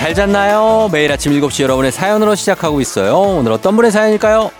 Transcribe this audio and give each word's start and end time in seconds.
잘 0.00 0.14
잤나요? 0.14 0.88
매일 0.90 1.12
아침 1.12 1.30
7시 1.30 1.62
여러분의 1.62 1.92
사연으로 1.92 2.34
시작하고 2.34 2.80
있어요. 2.80 3.18
오늘 3.18 3.52
어떤 3.52 3.76
분의 3.76 3.90
사연일까요? 3.90 4.50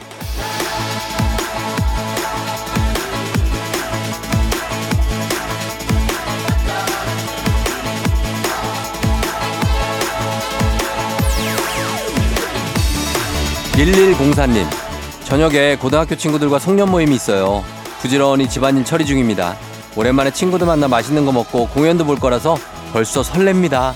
1104님, 13.72 14.66
저녁에 15.24 15.76
고등학교 15.76 16.16
친구들과 16.16 16.58
송년 16.58 16.90
모임이 16.90 17.14
있어요. 17.14 17.64
부지런히 18.02 18.46
집안일 18.46 18.84
처리 18.84 19.06
중입니다. 19.06 19.56
오랜만에 19.96 20.32
친구들 20.32 20.66
만나 20.66 20.86
맛있는 20.86 21.24
거 21.24 21.32
먹고 21.32 21.68
공연도 21.68 22.04
볼 22.04 22.20
거라서 22.20 22.58
벌써 22.92 23.22
설렙니다. 23.22 23.94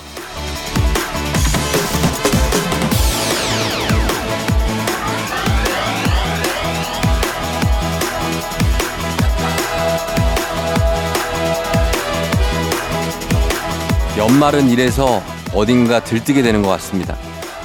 연말은 14.25 14.71
이래서 14.71 15.23
어딘가 15.53 16.03
들뜨게 16.03 16.41
되는 16.41 16.63
것 16.63 16.69
같습니다. 16.71 17.15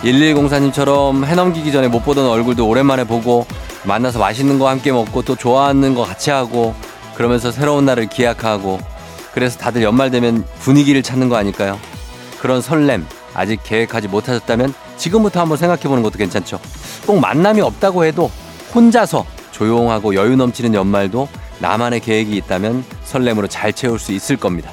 1104님처럼 0.04 1.24
해넘기기 1.24 1.72
전에 1.72 1.88
못 1.88 2.04
보던 2.04 2.28
얼굴도 2.28 2.68
오랜만에 2.68 3.06
보고 3.06 3.46
만나서 3.86 4.20
맛있는 4.20 4.60
거 4.60 4.68
함께 4.68 4.92
먹고 4.92 5.22
또 5.22 5.38
좋아하는 5.38 5.96
거 5.96 6.04
같이 6.04 6.32
하고 6.32 6.76
그러면서 7.16 7.54
새로운 7.54 7.86
날을 7.86 8.08
기약하고 8.08 8.78
그래서 9.34 9.58
다들 9.58 9.84
연말 9.84 10.12
되면 10.12 10.44
분위기를 10.60 11.02
찾는 11.02 11.30
거 11.30 11.38
아닐까요? 11.38 11.80
그런 12.42 12.62
설렘 12.62 13.06
아직 13.34 13.62
계획하지 13.64 14.10
못하셨다면 14.10 14.74
지금부터 14.98 15.40
한번 15.40 15.58
생각해 15.58 15.84
보는 15.84 16.04
것도 16.04 16.18
괜찮죠. 16.18 16.60
꼭 17.08 17.22
만남이 17.22 17.62
없다고 17.62 18.04
해도 18.04 18.30
혼자서 18.76 19.26
조용하고 19.52 20.14
여유 20.14 20.36
넘치는 20.36 20.74
연말도 20.74 21.30
나만의 21.60 22.02
계획이 22.02 22.36
있다면 22.36 22.84
설렘으로 23.06 23.48
잘 23.48 23.72
채울 23.72 23.98
수 23.98 24.12
있을 24.12 24.36
겁니다. 24.36 24.70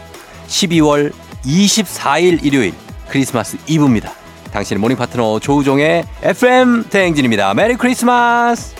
12월 0.48 1.12
24일 1.47 2.44
일요일 2.44 2.75
크리스마스 3.08 3.56
이브입니다. 3.69 4.11
당신의 4.52 4.80
morning 4.80 4.97
파트너 4.97 5.39
조우종의 5.39 6.05
FM 6.22 6.84
대행진입니다. 6.91 7.55
Merry 7.55 7.77
Christmas! 7.77 8.75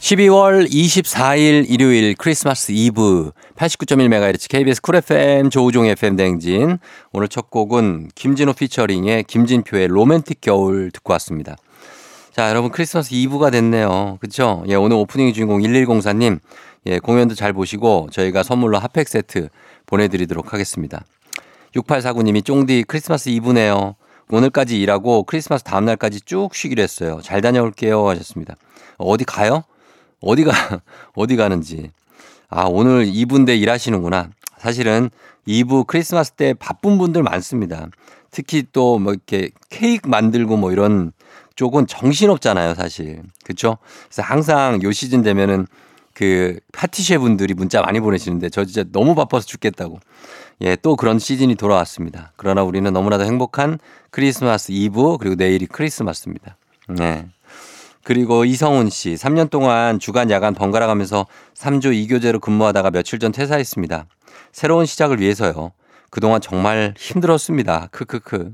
12월 0.00 0.68
24일 0.70 1.66
일요일 1.68 2.14
크리스마스 2.16 2.72
이브 2.72 3.30
89.1MHz 3.56 4.48
KBS 4.48 4.80
쿨 4.80 4.96
FM 4.96 5.50
조우종 5.50 5.86
FM 5.86 6.16
대행진 6.16 6.78
오늘 7.12 7.28
첫 7.28 7.50
곡은 7.50 8.08
김진호 8.14 8.54
featuring의 8.54 9.24
김진표의 9.24 9.88
로맨틱 9.88 10.40
겨울 10.40 10.90
듣고 10.92 11.12
왔습니다. 11.14 11.56
자 12.32 12.48
여러분 12.48 12.70
크리스마스 12.70 13.12
이브가 13.12 13.50
됐네요. 13.50 14.18
그쵸? 14.20 14.62
예 14.68 14.76
오늘 14.76 14.96
오프닝 14.96 15.32
주인공 15.32 15.60
1104님 15.60 16.38
예 16.88 16.98
공연도 16.98 17.34
잘 17.34 17.52
보시고 17.52 18.08
저희가 18.10 18.42
선물로 18.42 18.78
핫팩 18.78 19.08
세트 19.08 19.50
보내드리도록 19.86 20.54
하겠습니다. 20.54 21.04
6849님이 21.74 22.42
쫑디 22.44 22.84
크리스마스 22.88 23.28
이브네요. 23.28 23.94
오늘까지 24.30 24.80
일하고 24.80 25.24
크리스마스 25.24 25.64
다음날까지 25.64 26.22
쭉 26.22 26.54
쉬기로 26.54 26.82
했어요. 26.82 27.20
잘 27.22 27.42
다녀올게요 27.42 28.08
하셨습니다. 28.08 28.56
어디 28.96 29.24
가요? 29.24 29.64
어디가, 30.20 30.50
어디 31.14 31.36
가는지. 31.36 31.90
아, 32.48 32.64
오늘 32.64 33.06
2부인데 33.06 33.58
일하시는구나. 33.60 34.30
사실은 34.56 35.10
2부 35.46 35.86
크리스마스 35.86 36.32
때 36.32 36.54
바쁜 36.54 36.96
분들 36.98 37.22
많습니다. 37.22 37.88
특히 38.30 38.64
또 38.72 38.98
뭐 38.98 39.12
이렇게 39.12 39.50
케이크 39.68 40.08
만들고 40.08 40.56
뭐 40.56 40.72
이런 40.72 41.12
쪽은 41.54 41.86
정신없잖아요, 41.86 42.74
사실. 42.74 43.22
그쵸? 43.44 43.76
그래서 44.06 44.22
항상 44.22 44.82
요 44.82 44.90
시즌 44.92 45.22
되면은 45.22 45.66
그 46.18 46.58
파티셰 46.72 47.20
분들이 47.20 47.54
문자 47.54 47.80
많이 47.80 48.00
보내시는데 48.00 48.48
저 48.48 48.64
진짜 48.64 48.82
너무 48.90 49.14
바빠서 49.14 49.46
죽겠다고. 49.46 50.00
예, 50.62 50.74
또 50.74 50.96
그런 50.96 51.20
시즌이 51.20 51.54
돌아왔습니다. 51.54 52.32
그러나 52.34 52.64
우리는 52.64 52.92
너무나도 52.92 53.22
행복한 53.22 53.78
크리스마스 54.10 54.72
이브 54.72 55.18
그리고 55.18 55.36
내일이 55.36 55.66
크리스마스입니다. 55.66 56.56
네. 56.88 57.28
그리고 58.02 58.44
이성훈 58.44 58.90
씨, 58.90 59.14
3년 59.14 59.48
동안 59.48 60.00
주간 60.00 60.28
야간 60.32 60.54
번갈아 60.54 60.88
가면서 60.88 61.28
3조 61.54 62.08
2교제로 62.08 62.40
근무하다가 62.40 62.90
며칠 62.90 63.20
전 63.20 63.30
퇴사했습니다. 63.30 64.06
새로운 64.50 64.86
시작을 64.86 65.20
위해서요. 65.20 65.70
그동안 66.10 66.40
정말 66.40 66.94
힘들었습니다. 66.98 67.90
크크크. 67.92 68.50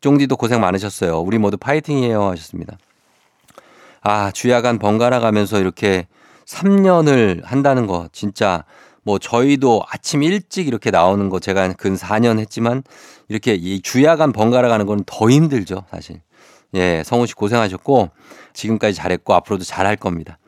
쫑디도 0.00 0.36
고생 0.36 0.60
많으셨어요. 0.60 1.18
우리 1.18 1.38
모두 1.38 1.56
파이팅이에요 1.56 2.30
하셨습니다. 2.30 2.78
아, 4.00 4.30
주야간 4.30 4.78
번갈아 4.78 5.18
가면서 5.18 5.58
이렇게 5.58 6.06
3년을 6.50 7.44
한다는 7.44 7.86
거 7.86 8.08
진짜 8.12 8.64
뭐 9.02 9.18
저희도 9.18 9.82
아침 9.90 10.22
일찍 10.22 10.66
이렇게 10.66 10.90
나오는 10.90 11.28
거 11.28 11.38
제가 11.38 11.72
근 11.74 11.94
4년 11.96 12.38
했지만 12.38 12.82
이렇게 13.28 13.54
이 13.54 13.80
주야간 13.80 14.32
번갈아 14.32 14.68
가는 14.68 14.84
건 14.86 15.00
더 15.06 15.30
힘들죠, 15.30 15.84
사실. 15.90 16.20
예, 16.74 17.02
성훈 17.04 17.26
씨 17.26 17.34
고생하셨고 17.34 18.10
지금까지 18.52 18.94
잘했고 18.94 19.34
앞으로도 19.34 19.64
잘할 19.64 19.96
겁니다. 19.96 20.38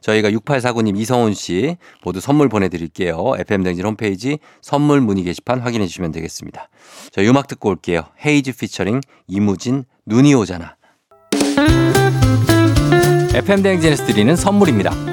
저희가 0.00 0.30
6849님, 0.30 0.96
이성훈 0.98 1.32
씨 1.32 1.76
모두 2.04 2.20
선물 2.20 2.48
보내드릴게요. 2.48 3.34
FM댕진 3.38 3.84
홈페이지 3.86 4.38
선물 4.60 5.00
문의 5.00 5.22
게시판 5.24 5.60
확인해 5.60 5.86
주시면 5.86 6.10
되겠습니다. 6.12 6.68
저희 7.12 7.28
음악 7.28 7.46
듣고 7.46 7.68
올게요. 7.70 8.02
헤이즈 8.24 8.56
피처링 8.56 9.00
이무진 9.28 9.84
눈이 10.06 10.34
오잖아. 10.34 10.76
FM댕진에서 13.34 14.06
드리는 14.06 14.34
선물입니다. 14.36 15.11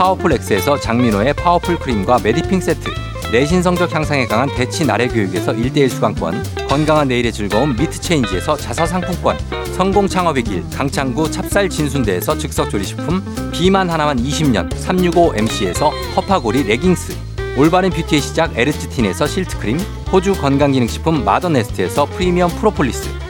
파워풀 0.00 0.32
엑스에서 0.32 0.80
장민호의 0.80 1.34
파워풀 1.34 1.78
크림과 1.78 2.20
메디핑 2.24 2.58
세트 2.58 2.90
내신 3.32 3.62
성적 3.62 3.94
향상에 3.94 4.24
강한 4.24 4.48
대치 4.56 4.86
나래 4.86 5.06
교육에서 5.06 5.52
1대1 5.52 5.90
수강권 5.90 6.42
건강한 6.70 7.06
내일의 7.08 7.30
즐거움 7.30 7.76
미트 7.76 8.00
체인지에서 8.00 8.56
자사 8.56 8.86
상품권 8.86 9.36
성공 9.76 10.08
창업의 10.08 10.44
길 10.44 10.64
강창구 10.70 11.30
찹쌀 11.30 11.68
진순대에서 11.68 12.38
즉석 12.38 12.70
조리식품 12.70 13.22
비만 13.52 13.90
하나만 13.90 14.16
20년 14.16 14.70
365MC에서 14.70 15.90
허파고리 16.16 16.62
레깅스 16.62 17.14
올바른 17.58 17.90
뷰티의 17.90 18.22
시작 18.22 18.56
에르츠틴에서 18.56 19.26
실트크림 19.26 19.76
호주 20.10 20.40
건강기능식품 20.40 21.26
마더네스트에서 21.26 22.06
프리미엄 22.06 22.48
프로폴리스 22.48 23.29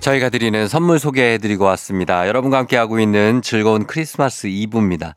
저희가 0.00 0.30
드리는 0.30 0.66
선물 0.66 0.98
소개해드리고 0.98 1.64
왔습니다. 1.64 2.26
여러분과 2.26 2.56
함께하고 2.58 3.00
있는 3.00 3.42
즐거운 3.42 3.86
크리스마스 3.86 4.46
이브입니다. 4.46 5.14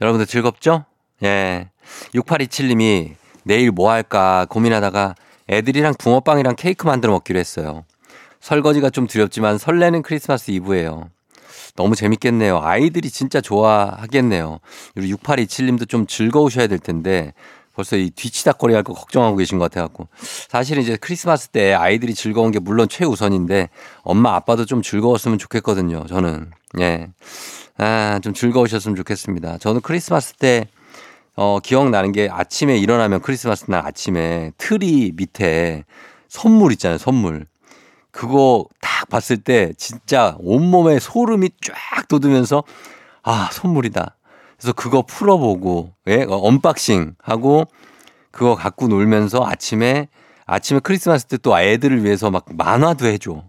여러분들 0.00 0.26
즐겁죠? 0.26 0.84
예. 1.24 1.68
6827님이 2.14 3.14
내일 3.42 3.72
뭐 3.72 3.90
할까 3.90 4.46
고민하다가 4.48 5.16
애들이랑 5.48 5.94
붕어빵이랑 5.98 6.54
케이크 6.56 6.86
만들어 6.86 7.12
먹기로 7.12 7.38
했어요. 7.40 7.84
설거지가 8.40 8.90
좀 8.90 9.08
두렵지만 9.08 9.58
설레는 9.58 10.02
크리스마스 10.02 10.52
이브예요. 10.52 11.10
너무 11.74 11.96
재밌겠네요. 11.96 12.60
아이들이 12.62 13.10
진짜 13.10 13.40
좋아하겠네요. 13.40 14.60
우리 14.96 15.12
6827님도 15.12 15.88
좀 15.88 16.06
즐거우셔야 16.06 16.68
될 16.68 16.78
텐데 16.78 17.34
벌써 17.74 17.96
이 17.96 18.10
뒤치다거리 18.10 18.74
할 18.74 18.82
거 18.82 18.92
걱정하고 18.92 19.36
계신 19.36 19.58
것 19.58 19.70
같아갖고. 19.70 20.08
사실은 20.48 20.82
이제 20.82 20.96
크리스마스 20.96 21.48
때 21.48 21.72
아이들이 21.74 22.14
즐거운 22.14 22.50
게 22.50 22.58
물론 22.58 22.88
최우선인데 22.88 23.68
엄마 24.02 24.34
아빠도 24.34 24.64
좀 24.66 24.82
즐거웠으면 24.82 25.38
좋겠거든요. 25.38 26.06
저는. 26.06 26.50
예. 26.80 27.08
아, 27.78 28.20
좀 28.22 28.34
즐거우셨으면 28.34 28.96
좋겠습니다. 28.96 29.58
저는 29.58 29.80
크리스마스 29.80 30.34
때 30.34 30.68
어, 31.36 31.58
기억나는 31.62 32.12
게 32.12 32.28
아침에 32.30 32.76
일어나면 32.76 33.20
크리스마스 33.22 33.70
날 33.70 33.86
아침에 33.86 34.52
트리 34.58 35.12
밑에 35.14 35.84
선물 36.28 36.72
있잖아요. 36.72 36.98
선물. 36.98 37.46
그거 38.10 38.66
딱 38.80 39.08
봤을 39.08 39.38
때 39.38 39.72
진짜 39.78 40.36
온몸에 40.40 40.98
소름이 40.98 41.50
쫙 41.62 42.08
돋으면서 42.08 42.64
아, 43.22 43.48
선물이다. 43.52 44.16
그래서 44.60 44.72
그거 44.74 45.02
풀어보고, 45.02 45.94
예, 46.08 46.22
어, 46.24 46.36
unboxing 46.36 47.14
하고 47.22 47.64
그거 48.30 48.54
갖고 48.54 48.88
놀면서 48.88 49.42
아침에, 49.44 50.08
아침에 50.44 50.80
크리스마스 50.80 51.26
때 51.26 51.38
또 51.38 51.58
애들을 51.58 52.04
위해서 52.04 52.30
막 52.30 52.44
만화도 52.52 53.06
해줘. 53.06 53.44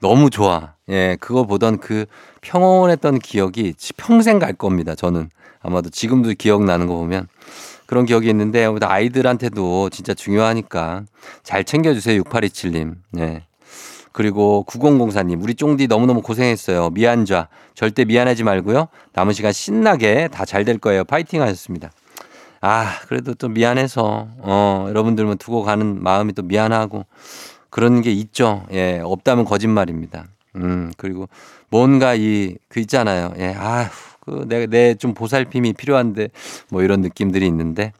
너무 0.00 0.28
좋아. 0.28 0.74
예, 0.90 1.16
그거 1.20 1.44
보던 1.46 1.78
그 1.78 2.04
평온했던 2.42 3.20
기억이 3.20 3.74
평생 3.96 4.38
갈 4.38 4.52
겁니다. 4.52 4.94
저는 4.94 5.30
아마도 5.60 5.88
지금도 5.88 6.34
기억나는 6.36 6.86
거 6.86 6.96
보면 6.96 7.28
그런 7.86 8.04
기억이 8.04 8.28
있는데 8.28 8.66
아이들한테도 8.82 9.90
진짜 9.90 10.12
중요하니까 10.12 11.04
잘 11.42 11.64
챙겨주세요. 11.64 12.20
6827님. 12.22 12.96
예. 13.18 13.46
그리고 14.12 14.64
9004님, 14.68 15.42
우리 15.42 15.54
쫑디 15.54 15.86
너무너무 15.86 16.22
고생했어요. 16.22 16.90
미안좌. 16.90 17.48
절대 17.74 18.04
미안하지 18.04 18.44
말고요. 18.44 18.88
남은 19.14 19.32
시간 19.32 19.52
신나게 19.52 20.28
다 20.28 20.44
잘 20.44 20.64
될 20.64 20.78
거예요. 20.78 21.04
파이팅 21.04 21.40
하셨습니다. 21.42 21.90
아, 22.60 22.92
그래도 23.08 23.34
또 23.34 23.48
미안해서, 23.48 24.28
어, 24.38 24.86
여러분들만 24.88 25.38
두고 25.38 25.62
가는 25.62 26.02
마음이 26.02 26.32
또 26.34 26.42
미안하고 26.42 27.06
그런 27.70 28.02
게 28.02 28.12
있죠. 28.12 28.64
예, 28.72 29.00
없다면 29.02 29.44
거짓말입니다. 29.46 30.26
음, 30.56 30.92
그리고 30.96 31.28
뭔가 31.70 32.14
이, 32.14 32.56
그 32.68 32.78
있잖아요. 32.80 33.32
예, 33.38 33.54
아휴, 33.58 33.88
그, 34.20 34.44
내, 34.46 34.66
내 34.66 34.94
좀 34.94 35.14
보살핌이 35.14 35.72
필요한데 35.72 36.28
뭐 36.70 36.82
이런 36.82 37.00
느낌들이 37.00 37.46
있는데 37.46 37.92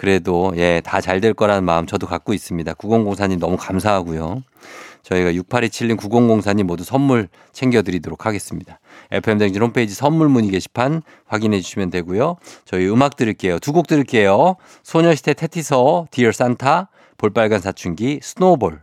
그래도 0.00 0.54
예, 0.56 0.80
다 0.82 1.02
잘 1.02 1.20
될 1.20 1.34
거라는 1.34 1.62
마음 1.62 1.84
저도 1.84 2.06
갖고 2.06 2.32
있습니다. 2.32 2.72
9004님 2.72 3.38
너무 3.38 3.58
감사하고요. 3.58 4.42
저희가 5.02 5.30
6827님 5.32 5.98
9004님 5.98 6.62
모두 6.62 6.84
선물 6.84 7.28
챙겨드리도록 7.52 8.24
하겠습니다. 8.24 8.80
FM댕진 9.10 9.60
홈페이지 9.60 9.94
선물 9.94 10.30
문의 10.30 10.50
게시판 10.52 11.02
확인해 11.26 11.60
주시면 11.60 11.90
되고요. 11.90 12.36
저희 12.64 12.88
음악 12.88 13.16
들을게요. 13.16 13.58
두 13.58 13.72
곡 13.74 13.88
들을게요. 13.88 14.56
소녀시대 14.82 15.34
태티서, 15.34 16.06
Dear 16.10 16.32
Santa, 16.32 16.88
볼빨간 17.18 17.60
사춘기, 17.60 18.20
Snowball. 18.22 18.80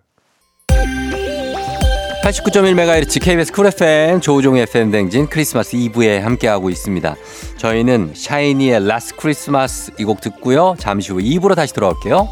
89.1MHz 2.23 3.21
KBS 3.21 3.51
쿨 3.51 3.67
FM 3.67 4.19
조우종의 4.21 4.63
FM 4.63 4.91
댕진 4.91 5.27
크리스마스 5.27 5.77
2부에 5.77 6.19
함께하고 6.19 6.69
있습니다. 6.69 7.15
저희는 7.57 8.13
샤이니의 8.15 8.85
Last 8.87 9.15
Christmas 9.15 9.91
이 9.99 10.03
곡 10.03 10.19
듣고요. 10.21 10.75
잠시 10.79 11.11
후 11.11 11.19
2부로 11.19 11.55
다시 11.55 11.73
돌아올게요. 11.73 12.27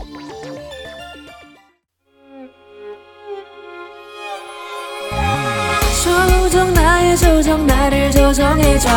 조정 6.04 6.74
나의 6.74 7.18
조정 7.18 7.66
나를 7.68 8.12
조정해줘 8.12 8.90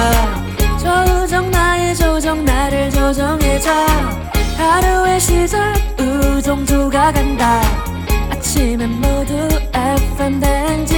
조정 0.79 1.50
나의 1.50 1.94
조정 1.96 2.44
나를 2.44 2.91
조정해줘 2.91 3.70
하루의 4.56 5.20
시절 5.20 5.75
우정조가 5.99 7.12
간다 7.12 7.61
아침엔 8.48 8.90
모두 8.92 9.34
FM 9.74 10.40
댕진 10.40 10.96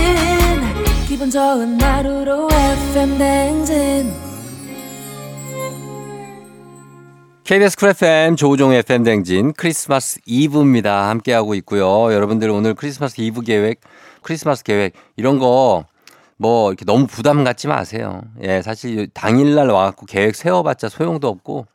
기분 1.08 1.28
좋은 1.28 1.80
하루로 1.80 2.48
FM 2.52 3.18
댕진 3.18 4.12
KBS 7.42 7.76
쿨 7.76 7.88
FM 7.88 8.36
조우종 8.36 8.72
FM 8.72 9.02
댕진 9.02 9.52
크리스마스 9.54 10.20
이브입니다. 10.26 11.08
함께하고 11.08 11.56
있고요. 11.56 12.14
여러분들 12.14 12.48
오늘 12.50 12.74
크리스마스 12.74 13.20
이브 13.20 13.42
계획, 13.42 13.80
크리스마스 14.22 14.62
계획 14.62 14.92
이런 15.16 15.40
거 15.40 15.90
뭐 16.40 16.70
이렇게 16.70 16.86
너무 16.86 17.06
부담 17.06 17.44
갖지 17.44 17.68
마세요. 17.68 18.22
예, 18.42 18.62
사실 18.62 19.08
당일날 19.12 19.68
와갖고 19.68 20.06
계획 20.06 20.34
세워봤자 20.34 20.88
소용도 20.88 21.28
없고 21.28 21.66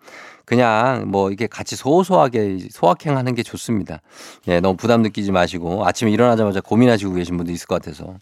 그냥 0.46 1.06
뭐 1.10 1.30
이렇게 1.30 1.48
같이 1.48 1.76
소소하게 1.76 2.60
소확행 2.72 3.18
하는 3.18 3.36
게 3.36 3.44
좋습니다. 3.44 4.02
예, 4.48 4.60
너무 4.60 4.78
부담 4.78 5.02
느끼지 5.02 5.32
마시고 5.32 5.86
아침에 5.86 6.12
일어나자마자 6.12 6.62
고민하시고 6.62 7.14
계신 7.14 7.38
분도 7.38 7.52
있을 7.52 7.68
것 7.68 7.82
같아서. 7.82 8.16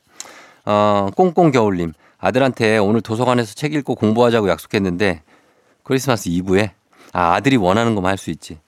어, 0.66 1.10
꽁꽁 1.16 1.52
겨울님. 1.52 1.94
아들한테 2.18 2.78
오늘 2.78 3.02
도서관에서 3.02 3.54
책 3.54 3.74
읽고 3.74 3.96
공부하자고 3.96 4.48
약속했는데 4.48 5.22
크리스마스 5.84 6.30
이브에 6.30 6.72
아, 7.12 7.34
아들이 7.34 7.58
원하는 7.58 7.96
것만 7.96 8.12
할 8.12 8.18
수 8.18 8.32
있지. 8.32 8.60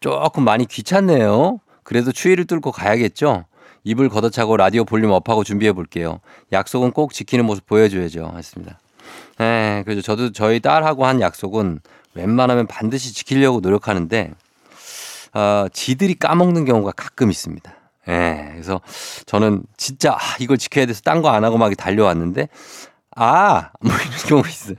조금 0.00 0.44
많이 0.44 0.66
귀찮네요. 0.66 1.58
그래도 1.82 2.12
추위를 2.12 2.44
뚫고 2.44 2.70
가야겠죠? 2.70 3.46
이불 3.84 4.10
걷어차고 4.10 4.58
라디오 4.58 4.84
볼륨 4.84 5.12
업하고 5.12 5.42
준비해 5.42 5.72
볼게요. 5.72 6.20
약속은 6.52 6.90
꼭 6.92 7.14
지키는 7.14 7.46
모습 7.46 7.64
보여줘야죠. 7.66 8.34
했습니다. 8.36 8.78
네, 9.38 9.82
그래서 9.86 10.02
저도 10.02 10.32
저희 10.32 10.60
딸하고 10.60 11.06
한 11.06 11.20
약속은 11.22 11.80
웬만하면 12.18 12.66
반드시 12.66 13.14
지키려고 13.14 13.60
노력하는데, 13.60 14.32
어, 15.34 15.66
지들이 15.72 16.14
까먹는 16.14 16.64
경우가 16.64 16.92
가끔 16.92 17.30
있습니다. 17.30 17.72
예, 18.08 18.12
네, 18.12 18.48
그래서 18.52 18.80
저는 19.26 19.62
진짜, 19.76 20.12
아, 20.12 20.18
이걸 20.40 20.58
지켜야 20.58 20.86
돼서 20.86 21.02
딴 21.02 21.22
거 21.22 21.28
안 21.30 21.44
하고 21.44 21.58
막 21.58 21.74
달려왔는데, 21.76 22.48
아, 23.16 23.70
뭐 23.80 23.92
이런 23.94 24.18
경우가 24.28 24.48
있어요. 24.48 24.76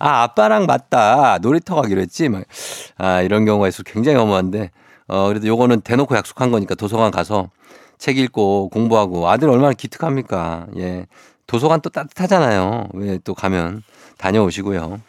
아, 0.00 0.22
아빠랑 0.24 0.66
맞다. 0.66 1.38
놀이터 1.38 1.74
가기로 1.76 2.00
했지. 2.00 2.28
막, 2.28 2.44
아, 2.98 3.20
이런 3.22 3.44
경우가 3.44 3.68
있어 3.68 3.82
굉장히 3.84 4.18
허무한데, 4.18 4.70
어, 5.08 5.28
그래도 5.28 5.46
요거는 5.46 5.82
대놓고 5.82 6.16
약속한 6.16 6.50
거니까 6.50 6.74
도서관 6.74 7.10
가서 7.10 7.50
책 7.98 8.18
읽고 8.18 8.70
공부하고 8.70 9.28
아들 9.30 9.48
얼마나 9.50 9.72
기특합니까. 9.74 10.66
예. 10.78 11.06
도서관 11.46 11.80
또 11.82 11.90
따뜻하잖아요. 11.90 12.88
왜 12.94 13.18
또 13.24 13.34
가면 13.34 13.82
다녀오시고요. 14.18 15.00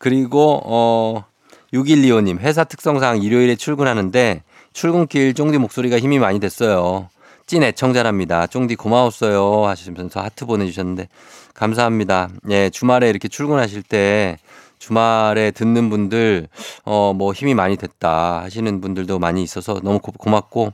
그리고, 0.00 0.62
어, 0.64 1.24
6125님, 1.74 2.38
회사 2.38 2.64
특성상 2.64 3.22
일요일에 3.22 3.54
출근하는데 3.54 4.42
출근길 4.72 5.34
쫑디 5.34 5.58
목소리가 5.58 5.98
힘이 5.98 6.18
많이 6.18 6.40
됐어요. 6.40 7.10
찐 7.46 7.62
애청자랍니다. 7.62 8.46
쫑디 8.46 8.76
고마웠어요. 8.76 9.66
하시면서 9.66 10.20
하트 10.20 10.46
보내주셨는데 10.46 11.08
감사합니다. 11.52 12.30
예, 12.48 12.70
주말에 12.70 13.10
이렇게 13.10 13.28
출근하실 13.28 13.82
때 13.82 14.38
주말에 14.78 15.50
듣는 15.50 15.90
분들, 15.90 16.48
어, 16.84 17.12
뭐 17.14 17.34
힘이 17.34 17.54
많이 17.54 17.76
됐다 17.76 18.40
하시는 18.42 18.80
분들도 18.80 19.18
많이 19.18 19.42
있어서 19.42 19.80
너무 19.84 19.98
고, 19.98 20.12
고맙고 20.12 20.72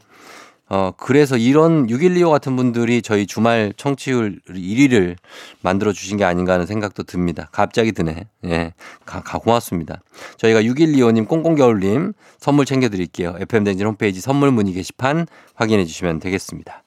어, 0.68 0.92
그래서 0.96 1.36
이런 1.36 1.88
6125 1.88 2.30
같은 2.30 2.56
분들이 2.56 3.00
저희 3.00 3.26
주말 3.26 3.72
청취율 3.76 4.40
1위를 4.48 5.16
만들어 5.62 5.92
주신 5.92 6.16
게 6.16 6.24
아닌가 6.24 6.54
하는 6.54 6.66
생각도 6.66 7.04
듭니다. 7.04 7.48
갑자기 7.52 7.92
드네. 7.92 8.26
예. 8.46 8.72
가, 9.04 9.20
가 9.20 9.38
고맙습니다. 9.38 10.02
저희가 10.38 10.62
6125님, 10.62 11.28
꽁꽁겨울님 11.28 12.14
선물 12.38 12.66
챙겨 12.66 12.88
드릴게요. 12.88 13.36
FM댕진 13.38 13.86
홈페이지 13.86 14.20
선물 14.20 14.50
문의 14.50 14.72
게시판 14.72 15.26
확인해 15.54 15.84
주시면 15.84 16.18
되겠습니다. 16.18 16.82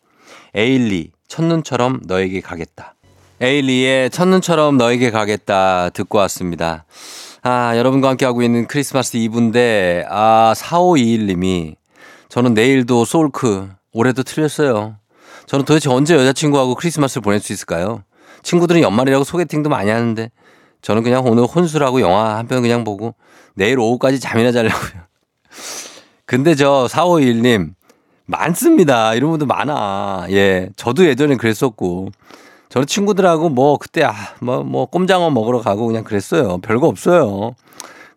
에일리, 0.56 1.12
첫눈처럼 1.30 2.02
너에게 2.06 2.42
가겠다. 2.42 2.96
에일리의 3.40 4.10
첫눈처럼 4.10 4.78
너에게 4.78 5.12
가겠다 5.12 5.90
듣고 5.92 6.18
왔습니다. 6.18 6.84
아, 7.42 7.78
여러분과 7.78 8.10
함께하고 8.10 8.44
있는 8.44 8.68
크리스마스 8.68 9.16
이브인데, 9.16 10.06
아, 10.10 10.54
4521님이 10.58 11.76
저는 12.30 12.54
내일도 12.54 13.06
솔크, 13.06 13.70
올해도 13.92 14.24
틀렸어요. 14.24 14.96
저는 15.48 15.66
도대체 15.66 15.90
언제 15.90 16.16
여자친구하고 16.16 16.76
크리스마스를 16.76 17.22
보낼 17.22 17.40
수 17.40 17.52
있을까요? 17.54 18.04
친구들은 18.44 18.82
연말이라고 18.82 19.24
소개팅도 19.24 19.70
많이 19.70 19.90
하는데 19.90 20.30
저는 20.82 21.04
그냥 21.04 21.26
오늘 21.26 21.44
혼술하고 21.46 22.02
영화 22.02 22.38
한 22.38 22.48
편 22.48 22.62
그냥 22.62 22.84
보고 22.84 23.16
내일 23.56 23.80
오후까지 23.80 24.20
잠이나 24.20 24.52
자려고요. 24.52 25.02
근데 26.26 26.54
저 26.56 26.88
4521님 26.90 27.74
많습니다. 28.28 29.16
이런 29.16 29.32
분들 29.32 29.48
많아. 29.48 30.28
예. 30.30 30.70
저도 30.76 31.06
예전에 31.06 31.36
그랬었고 31.36 32.10
저는 32.70 32.86
친구들하고 32.86 33.50
뭐 33.50 33.78
그때 33.78 34.04
아, 34.04 34.14
뭐, 34.40 34.64
뭐 34.64 34.86
꼼장어 34.86 35.32
먹으러 35.32 35.60
가고 35.62 35.88
그냥 35.88 36.04
그랬어요. 36.04 36.60
별거 36.60 36.88
없어요. 36.88 37.56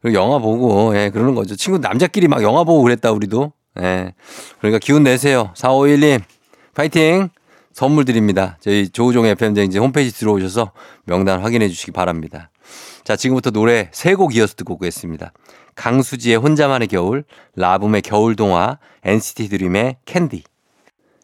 그리고 0.02 0.18
영화 0.18 0.38
보고, 0.38 0.94
예, 0.96 1.10
그러는 1.10 1.34
거죠. 1.34 1.56
친구 1.56 1.78
남자끼리 1.78 2.26
막 2.28 2.42
영화 2.42 2.64
보고 2.64 2.82
그랬다, 2.82 3.12
우리도. 3.12 3.52
예. 3.80 4.14
그러니까 4.58 4.78
기운 4.78 5.02
내세요. 5.02 5.52
4551님, 5.56 6.22
파이팅! 6.74 7.28
선물 7.72 8.04
드립니다. 8.04 8.58
저희 8.60 8.88
조우종 8.90 9.24
FM대행진 9.24 9.78
홈페이지 9.78 10.14
들어오셔서 10.18 10.72
명단 11.04 11.40
확인해 11.40 11.68
주시기 11.68 11.90
바랍니다. 11.92 12.50
자, 13.04 13.16
지금부터 13.16 13.50
노래 13.50 13.88
세 13.92 14.14
곡 14.14 14.36
이어서 14.36 14.54
듣고 14.54 14.74
오겠습니다. 14.74 15.32
강수지의 15.74 16.36
혼자만의 16.36 16.88
겨울, 16.88 17.24
라붐의 17.56 18.02
겨울동화, 18.02 18.78
NCT 19.04 19.48
드림의 19.48 19.96
캔디. 20.04 20.44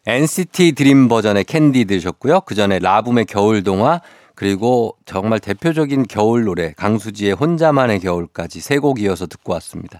NCT 0.07 0.71
드림 0.73 1.07
버전의 1.07 1.43
캔디 1.43 1.85
들으셨고요. 1.85 2.41
그 2.41 2.55
전에 2.55 2.79
라붐의 2.79 3.25
겨울동화, 3.25 4.01
그리고 4.33 4.95
정말 5.05 5.39
대표적인 5.39 6.07
겨울 6.07 6.45
노래, 6.45 6.73
강수지의 6.77 7.33
혼자만의 7.33 7.99
겨울까지 7.99 8.59
세 8.59 8.79
곡 8.79 8.99
이어서 9.01 9.27
듣고 9.27 9.53
왔습니다. 9.53 9.99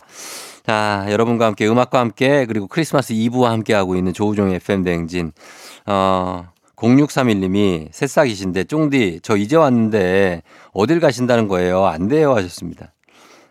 자, 0.69 1.07
여러분과 1.09 1.47
함께 1.47 1.67
음악과 1.67 1.99
함께 1.99 2.45
그리고 2.45 2.67
크리스마스 2.67 3.11
이브와 3.13 3.49
함께 3.49 3.73
하고 3.73 3.95
있는 3.95 4.13
조우종의 4.13 4.57
FM 4.57 4.83
대행진. 4.83 5.31
어, 5.87 6.47
0631님이 6.75 7.87
새싹이신데 7.91 8.65
쫑디 8.65 9.21
저 9.23 9.35
이제 9.35 9.55
왔는데 9.55 10.43
어딜 10.71 10.99
가신다는 10.99 11.47
거예요? 11.47 11.87
안 11.87 12.07
돼요 12.07 12.35
하셨습니다. 12.35 12.93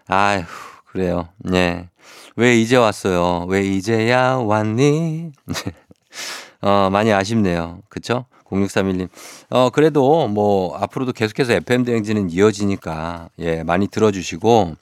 아휴 0.06 0.44
그래요. 0.86 1.28
네. 1.38 1.88
왜 2.36 2.56
이제 2.56 2.76
왔어요? 2.76 3.46
왜 3.48 3.66
이제야 3.66 4.34
왔니? 4.36 5.32
어, 6.62 6.88
많이 6.92 7.12
아쉽네요. 7.12 7.80
그쵸? 7.88 8.26
0631님. 8.44 9.08
어, 9.50 9.70
그래도 9.70 10.28
뭐 10.28 10.76
앞으로도 10.76 11.14
계속해서 11.14 11.54
FM 11.54 11.82
대행진은 11.82 12.30
이어지니까 12.30 13.30
예, 13.40 13.64
많이 13.64 13.88
들어주시고 13.88 14.76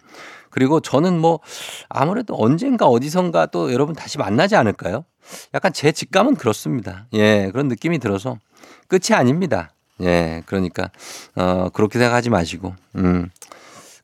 그리고 0.57 0.81
저는 0.81 1.21
뭐 1.21 1.41
아무래도 1.91 2.35
언젠가 2.35 2.87
어디선가 2.87 3.45
또 3.47 3.75
여러분 3.75 3.95
다시 3.95 4.17
만나지 4.17 4.57
않을까요? 4.57 5.05
약간 5.53 5.71
제 5.75 5.93
직감은 5.93 6.37
그렇습니다. 6.37 7.05
예, 7.13 7.51
그런 7.53 7.69
느낌이 7.69 7.99
들어서 7.99 8.39
끝이 8.89 9.15
아닙니다. 9.15 9.73
예, 10.01 10.43
그러니까 10.47 10.89
어, 11.35 11.69
그렇게 11.75 11.99
생각하지 11.99 12.31
마시고. 12.31 12.75
음. 12.95 13.29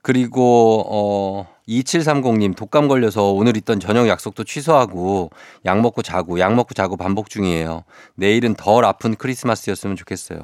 그리고 0.03 0.85
어 0.91 1.49
2730님 1.69 2.55
독감 2.55 2.87
걸려서 2.87 3.33
오늘 3.33 3.57
있던 3.57 3.81
저녁 3.81 4.07
약속도 4.09 4.45
취소하고 4.45 5.31
약 5.65 5.81
먹고 5.81 6.03
자고 6.03 6.39
약 6.39 6.55
먹고 6.55 6.75
자고 6.75 6.99
반복 6.99 7.31
중이에요. 7.31 7.85
내일은 8.15 8.57
덜 8.57 8.85
아픈 8.85 9.15
크리스마스였으면 9.15 9.97
좋겠어요. 9.97 10.39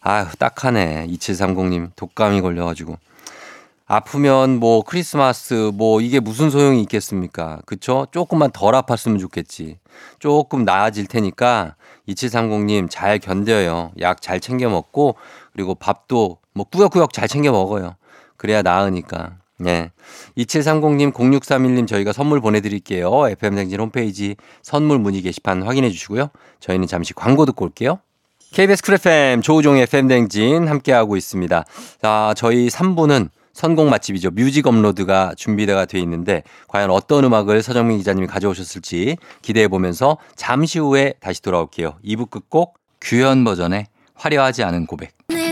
아휴 0.00 0.34
딱하네. 0.38 1.08
2730님 1.08 1.90
독감이 1.94 2.40
걸려 2.40 2.64
가지고 2.64 2.96
아프면 3.86 4.58
뭐 4.58 4.82
크리스마스 4.82 5.70
뭐 5.74 6.00
이게 6.00 6.20
무슨 6.20 6.50
소용이 6.50 6.80
있겠습니까? 6.82 7.60
그쵸? 7.66 8.06
조금만 8.10 8.50
덜 8.52 8.74
아팠으면 8.74 9.18
좋겠지. 9.20 9.78
조금 10.18 10.64
나아질 10.64 11.06
테니까 11.06 11.74
2730님 12.08 12.88
잘 12.90 13.18
견뎌요. 13.18 13.92
약 14.00 14.20
잘 14.22 14.40
챙겨 14.40 14.68
먹고 14.70 15.16
그리고 15.52 15.74
밥도 15.74 16.38
뭐 16.54 16.64
꾸역꾸역 16.70 17.12
잘 17.12 17.28
챙겨 17.28 17.52
먹어요. 17.52 17.96
그래야 18.36 18.62
나으니까. 18.62 19.36
네. 19.58 19.92
2730님, 20.36 21.12
0631님 21.12 21.86
저희가 21.86 22.12
선물 22.12 22.40
보내드릴게요. 22.40 23.28
FM댕진 23.28 23.78
홈페이지 23.78 24.34
선물 24.62 24.98
문의 24.98 25.22
게시판 25.22 25.62
확인해 25.62 25.90
주시고요. 25.90 26.30
저희는 26.58 26.88
잠시 26.88 27.14
광고 27.14 27.46
듣고 27.46 27.66
올게요. 27.66 28.00
KBS 28.52 28.82
쿨 28.82 28.94
FM 28.94 29.40
조우종의 29.42 29.82
FM댕진 29.82 30.66
함께하고 30.68 31.16
있습니다. 31.16 31.64
자, 32.02 32.34
저희 32.36 32.68
3부는 32.68 33.28
선곡 33.52 33.88
맛집이죠. 33.88 34.30
뮤직 34.30 34.66
업로드가 34.66 35.34
준비가 35.36 35.84
돼 35.84 35.98
있는데 36.00 36.42
과연 36.68 36.90
어떤 36.90 37.24
음악을 37.24 37.62
서정민 37.62 37.98
기자님이 37.98 38.26
가져오셨을지 38.26 39.16
기대해 39.42 39.68
보면서 39.68 40.18
잠시 40.36 40.78
후에 40.78 41.14
다시 41.20 41.42
돌아올게요. 41.42 41.96
2부 42.04 42.30
끝곡 42.30 42.78
규현 43.00 43.44
버전의 43.44 43.86
화려하지 44.14 44.62
않은 44.62 44.86
고백. 44.86 45.12
오 45.32 45.51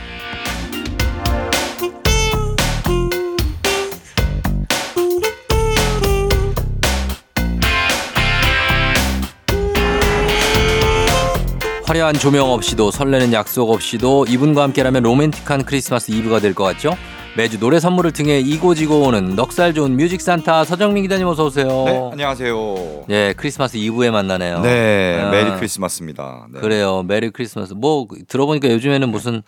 화려한 11.91 12.13
조명 12.15 12.49
없이도 12.49 12.89
설레는 12.89 13.33
약속 13.33 13.69
없이도 13.69 14.25
이분과 14.29 14.63
함께라면 14.63 15.03
로맨틱한 15.03 15.65
크리스마스 15.65 16.11
이브가 16.11 16.39
될 16.39 16.53
것 16.53 16.63
같죠? 16.63 16.95
매주 17.37 17.59
노래 17.61 17.79
선물을 17.79 18.11
통해 18.11 18.39
이고지고 18.41 19.03
오는 19.03 19.37
넉살 19.37 19.73
좋은 19.73 19.95
뮤직 19.95 20.19
산타 20.19 20.65
서정민 20.65 21.03
기자님 21.03 21.25
어서 21.27 21.45
오세요. 21.45 21.65
네, 21.85 22.09
안녕하세요. 22.11 23.05
예, 23.09 23.33
크리스마스 23.37 23.77
이브에 23.77 24.11
만나네요. 24.11 24.59
네, 24.59 25.17
아. 25.21 25.29
메리 25.29 25.49
크리스마스입니다. 25.51 26.47
네. 26.51 26.59
그래요. 26.59 27.03
메리 27.03 27.29
크리스마스. 27.29 27.73
뭐 27.73 28.05
들어보니까 28.27 28.69
요즘에는 28.71 29.07
무슨 29.07 29.43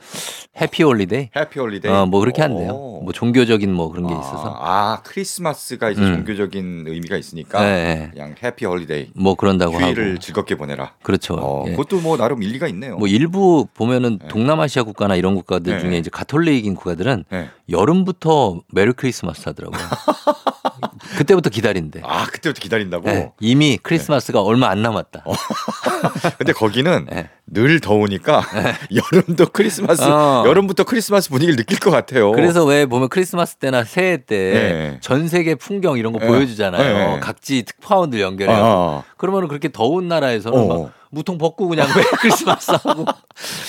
Happy 0.61 0.83
holiday? 0.83 1.31
Happy 1.35 1.59
holiday. 1.59 1.91
어, 1.91 2.05
뭐 2.05 2.21
그렇게 2.21 2.41
한대요. 2.41 2.71
오. 2.71 3.01
뭐 3.03 3.11
종교적인 3.11 3.73
뭐 3.73 3.91
그런 3.91 4.07
게 4.07 4.13
아, 4.13 4.17
있어서. 4.17 4.55
아, 4.61 5.01
크리스마스가 5.03 5.89
이제 5.91 6.01
음. 6.01 6.13
종교적인 6.15 6.85
의미가 6.87 7.17
있으니까 7.17 7.61
네. 7.65 8.11
그냥 8.13 8.33
happy 8.41 8.63
holiday. 8.65 9.09
뭐 9.13 9.35
그런다고 9.35 9.73
휴일을 9.73 10.11
하고. 10.11 10.19
즐겁게 10.19 10.55
보내라. 10.55 10.93
그렇죠. 11.03 11.33
어, 11.33 11.65
예. 11.67 11.71
그것도 11.71 11.99
뭐 11.99 12.15
나름 12.15 12.43
일리가 12.43 12.69
있네요. 12.69 12.95
뭐 12.95 13.09
일부 13.09 13.67
보면은 13.73 14.19
네. 14.19 14.27
동남아시아 14.29 14.83
국가나 14.83 15.17
이런 15.17 15.35
국가들 15.35 15.73
네. 15.73 15.79
중에 15.81 15.97
이제 15.97 16.09
가톨릭인 16.09 16.75
국가들은 16.75 17.25
네. 17.29 17.49
여름부터 17.73 18.61
메리 18.71 18.93
크리스마스 18.93 19.43
하더라고요. 19.49 19.81
그때부터 21.17 21.49
기다린대. 21.49 22.01
아, 22.03 22.25
그때부터 22.25 22.61
기다린다고. 22.61 23.09
예, 23.09 23.31
이미 23.39 23.77
크리스마스가 23.81 24.41
얼마 24.41 24.69
안 24.69 24.81
남았다. 24.81 25.23
근데 26.37 26.53
거기는 26.53 27.07
네. 27.09 27.29
늘 27.45 27.79
더우니까 27.79 28.43
여름도 29.13 29.47
크리스마스, 29.51 30.03
어. 30.03 30.43
여름부터 30.45 30.83
크리스마스 30.85 31.29
분위기를 31.29 31.55
느낄 31.55 31.79
것 31.79 31.91
같아요. 31.91 32.31
그래서 32.31 32.63
왜 32.65 32.85
보면 32.85 33.09
크리스마스 33.09 33.55
때나 33.57 33.83
새해 33.83 34.17
때전 34.17 35.21
네. 35.23 35.27
세계 35.27 35.55
풍경 35.55 35.97
이런 35.97 36.13
거 36.13 36.19
네. 36.19 36.27
보여주잖아요. 36.27 37.13
네. 37.15 37.19
각지 37.19 37.63
특파원들 37.63 38.19
연결해요. 38.21 38.57
아, 38.57 39.03
그러면은 39.17 39.47
그렇게 39.47 39.71
더운 39.71 40.07
나라에서는 40.07 40.57
어. 40.57 40.67
막 40.67 40.93
무통 41.13 41.37
벗고 41.37 41.67
그냥 41.67 41.87
왜 41.95 42.03
크리스마스 42.19 42.71
하고 42.71 43.05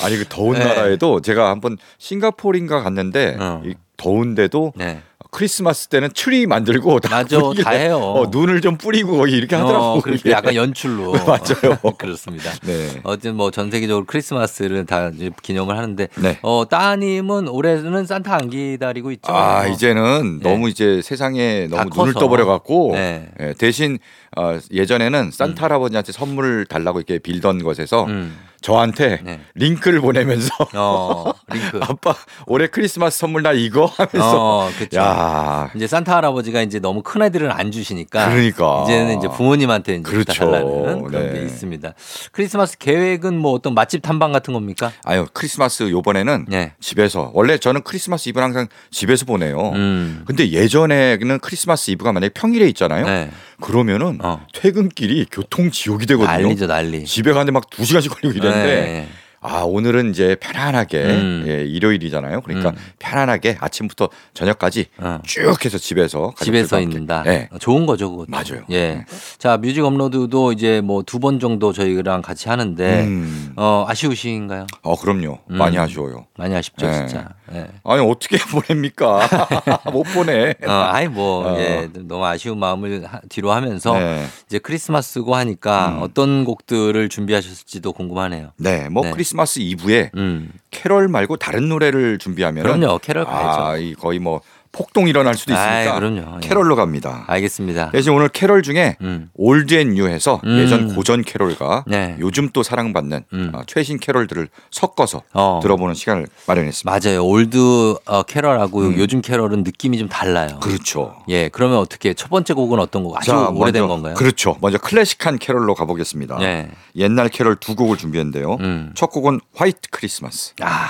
아니 0.03 0.17
그 0.17 0.25
더운 0.27 0.59
네. 0.59 0.65
나라에도 0.65 1.21
제가 1.21 1.51
한번 1.51 1.77
싱가포르인가 1.99 2.83
갔는데 2.83 3.37
어. 3.39 3.63
이 3.67 3.75
더운데도 3.97 4.73
네. 4.77 5.03
크리스마스 5.31 5.89
때는 5.89 6.11
트리 6.15 6.47
만들고 6.47 7.01
다 7.01 7.09
맞아, 7.17 7.39
다 7.65 7.71
해요. 7.71 7.97
어, 7.99 8.27
눈을 8.31 8.61
좀 8.61 8.77
뿌리고 8.79 9.27
이렇게 9.27 9.57
하더라고요. 9.57 9.89
어, 9.91 10.01
그렇게 10.01 10.29
예. 10.29 10.33
약간 10.33 10.55
연출로 10.55 11.13
맞아요. 11.27 11.77
그렇습니다. 11.99 12.53
네. 12.63 13.01
어쨌든 13.03 13.35
뭐 13.37 13.51
전 13.51 13.69
세계적으로 13.71 14.05
크리스마스를 14.07 14.87
다 14.87 15.11
기념을 15.43 15.77
하는데 15.77 16.07
네. 16.19 16.39
어 16.43 16.65
따님은 16.71 17.49
올해는 17.49 18.07
산타 18.07 18.33
안 18.35 18.49
기다리고 18.51 19.11
있죠. 19.13 19.33
아 19.33 19.65
어. 19.65 19.69
이제는 19.69 20.39
네. 20.41 20.49
너무 20.51 20.69
이제 20.69 21.01
세상에 21.03 21.67
다 21.69 21.79
너무 21.85 21.91
눈을 21.97 22.13
커서. 22.13 22.21
떠버려 22.27 22.47
갖고 22.47 22.93
네. 22.95 23.29
대신 23.59 23.99
어, 24.37 24.59
예전에는 24.73 25.31
산타 25.33 25.65
할아버지한테 25.65 26.13
선물 26.13 26.65
달라고 26.67 27.01
이렇게 27.01 27.19
빌던 27.19 27.63
것에서 27.65 28.05
음. 28.05 28.37
저한테 28.65 29.21
네. 29.23 29.41
링크를 29.55 30.01
보내면서 30.01 30.49
어, 30.73 31.33
링크. 31.53 31.79
아빠 31.83 32.15
올해 32.47 32.67
크리스마스 32.67 33.19
선물 33.19 33.43
나 33.43 33.53
이거 33.53 33.85
하면서 33.85 34.65
어, 34.65 34.71
그쵸. 34.79 34.99
야 34.99 35.71
이제 35.77 35.87
산타 35.87 36.17
할아버지가 36.17 36.63
이제 36.63 36.79
너무 36.79 37.03
큰 37.03 37.21
애들은 37.21 37.51
안 37.51 37.71
주시니까 37.71 38.31
그러니까. 38.31 38.85
이제는 38.85 39.19
이제 39.19 39.29
부모님한테 39.29 39.97
이제 39.97 40.03
그렇죠. 40.03 40.33
부탁하려는 40.47 41.05
그런 41.05 41.33
게 41.35 41.41
네. 41.41 41.45
있습니다. 41.45 41.93
크리스마스 42.33 42.79
계획은 42.79 43.39
뭐 43.39 43.53
어떤 43.53 43.75
맛집 43.75 44.01
탐방 44.01 44.33
같은 44.33 44.55
겁니까? 44.55 44.93
아유 45.05 45.27
크리스마스 45.35 45.91
요번에는 45.91 46.47
네. 46.49 46.73
집에서 46.81 47.33
원래 47.35 47.59
저는 47.59 47.83
크리스마스 47.83 48.31
이브는 48.31 48.45
항상 48.47 48.69
집에서 48.91 49.27
보내요. 49.27 49.73
음. 49.75 50.25
근데 50.27 50.51
예전에는 50.51 51.39
크리스마스 51.41 51.91
이브가 51.91 52.13
만약에 52.13 52.33
평일에 52.33 52.67
있잖아요. 52.69 53.29
네. 53.59 53.67
그러면은 53.67 54.19
어. 54.23 54.47
퇴근길이 54.53 55.27
교통 55.31 55.71
지옥이 55.71 56.07
되거든요. 56.07 56.33
난리죠, 56.33 56.67
난리. 56.67 57.05
집에 57.05 57.33
가는데 57.33 57.53
막 57.53 57.71
두 57.71 57.85
시간씩 57.85 58.13
걸리고 58.13 58.39
이랬는데 58.39 58.67
네. 58.83 59.09
아 59.47 59.59
오늘은 59.63 60.09
이제 60.11 60.37
편안하게 60.41 61.03
음. 61.05 61.45
예, 61.47 61.65
일요일이잖아요. 61.67 62.41
그러니까 62.41 62.71
음. 62.71 62.75
편안하게 62.99 63.59
아침부터 63.61 64.09
저녁까지 64.33 64.87
어. 64.97 65.19
쭉 65.27 65.63
해서 65.67 65.77
집에서 65.77 66.33
집에서. 66.41 66.81
있는다. 66.81 67.25
네. 67.25 67.49
어, 67.53 67.59
좋은 67.59 67.85
거죠, 67.85 68.11
그거. 68.11 68.25
맞아요. 68.29 68.65
예. 68.71 68.95
네. 68.95 69.05
자, 69.39 69.59
뮤직 69.59 69.85
업로드도 69.85 70.53
이제 70.53 70.81
뭐 70.81 71.03
두 71.03 71.19
번 71.19 71.41
정도 71.41 71.75
저희랑 71.75 72.23
같이 72.23 72.49
하는데 72.49 73.05
음. 73.05 73.53
어, 73.57 73.85
아쉬우신가요? 73.87 74.67
어 74.83 74.97
그럼요. 74.99 75.39
음. 75.51 75.57
많이 75.59 75.77
아쉬워요. 75.77 76.27
많이 76.39 76.55
아쉽죠, 76.55 76.87
네. 76.87 76.93
진짜. 77.07 77.29
예. 77.55 77.69
아니 77.85 78.01
어떻게 78.09 78.37
보냅니까? 78.51 79.21
못 79.93 80.03
보내. 80.15 80.55
어, 80.67 80.71
아이 80.71 81.09
뭐 81.09 81.47
어. 81.53 81.59
예, 81.59 81.89
너무 81.95 82.25
아쉬운 82.27 82.59
마음을 82.59 83.05
하- 83.05 83.21
뒤로 83.29 83.53
하면서 83.53 83.99
네. 83.99 84.27
이제 84.47 84.59
크리스마스고 84.59 85.35
하니까 85.37 85.89
음. 85.91 86.03
어떤 86.03 86.45
곡들을 86.45 87.09
준비하셨을지도 87.09 87.93
궁금하네요. 87.93 88.51
네, 88.57 88.89
뭐 88.89 89.05
네. 89.05 89.11
크리스마스 89.11 89.61
이브에 89.61 90.11
음. 90.17 90.51
캐럴 90.71 91.09
말고 91.09 91.37
다른 91.37 91.69
노래를 91.69 92.19
준비하면 92.19 92.63
그럼요. 92.65 92.99
캐럴 92.99 93.25
가야죠. 93.25 93.63
아, 93.63 93.77
이 93.77 93.95
거의 93.95 94.19
뭐 94.19 94.41
폭동 94.75 95.07
일어날 95.09 95.35
수도 95.35 95.53
있으니까 95.53 95.71
아이, 95.73 95.87
그럼요. 96.01 96.39
예. 96.43 96.47
캐럴로 96.49 96.75
갑니다. 96.75 97.25
알겠습니다. 97.29 97.91
대신 97.93 98.13
오늘 98.13 98.29
캐럴 98.29 98.63
중에 98.63 98.97
음. 99.03 99.31
old 99.35 99.73
and 99.75 99.95
new해서 99.95 100.41
음. 100.45 100.59
예전 100.59 100.95
고전 100.95 101.23
캐럴과 101.23 101.85
네. 101.87 102.17
요즘 102.19 102.49
또 102.53 102.65
사랑받는 102.65 103.25
음. 103.33 103.53
어, 103.55 103.63
최신 103.69 103.99
캐럴들을 104.01 104.49
섞어서 104.73 105.23
어. 105.33 105.61
들어보는 105.63 105.95
시간을 105.95 106.27
마련했습니다. 106.49 106.99
맞아요. 107.09 107.25
old 107.25 107.95
어, 108.05 108.23
캐럴하고 108.25 108.81
음. 108.81 108.95
요즘 108.99 109.23
캐럴은 109.23 109.63
느낌이 109.63 109.97
좀 109.99 110.09
달라요. 110.09 110.59
그렇죠. 110.61 111.15
예, 111.29 111.49
그러면 111.49 111.79
어떻게 111.79 112.13
첫 112.13 112.29
번째 112.29 112.53
곡은 112.55 112.81
어떤 112.81 113.05
곡? 113.05 113.17
아주 113.17 113.31
자, 113.31 113.49
오래된 113.49 113.83
먼저- 113.83 113.95
건가요? 113.95 114.15
그렇죠. 114.15 114.57
먼저 114.61 114.79
클래식한 114.79 115.39
캐럴로 115.39 115.75
가보겠습니다. 115.77 116.39
네. 116.39 116.69
옛날 116.97 117.29
캐럴 117.29 117.57
두 117.57 117.77
곡을 117.77 117.97
준비했는데요. 117.97 118.55
음. 118.61 118.91
첫 118.95 119.07
곡은 119.11 119.41
화이트 119.55 119.89
크리스마스. 119.91 120.53
아, 120.61 120.89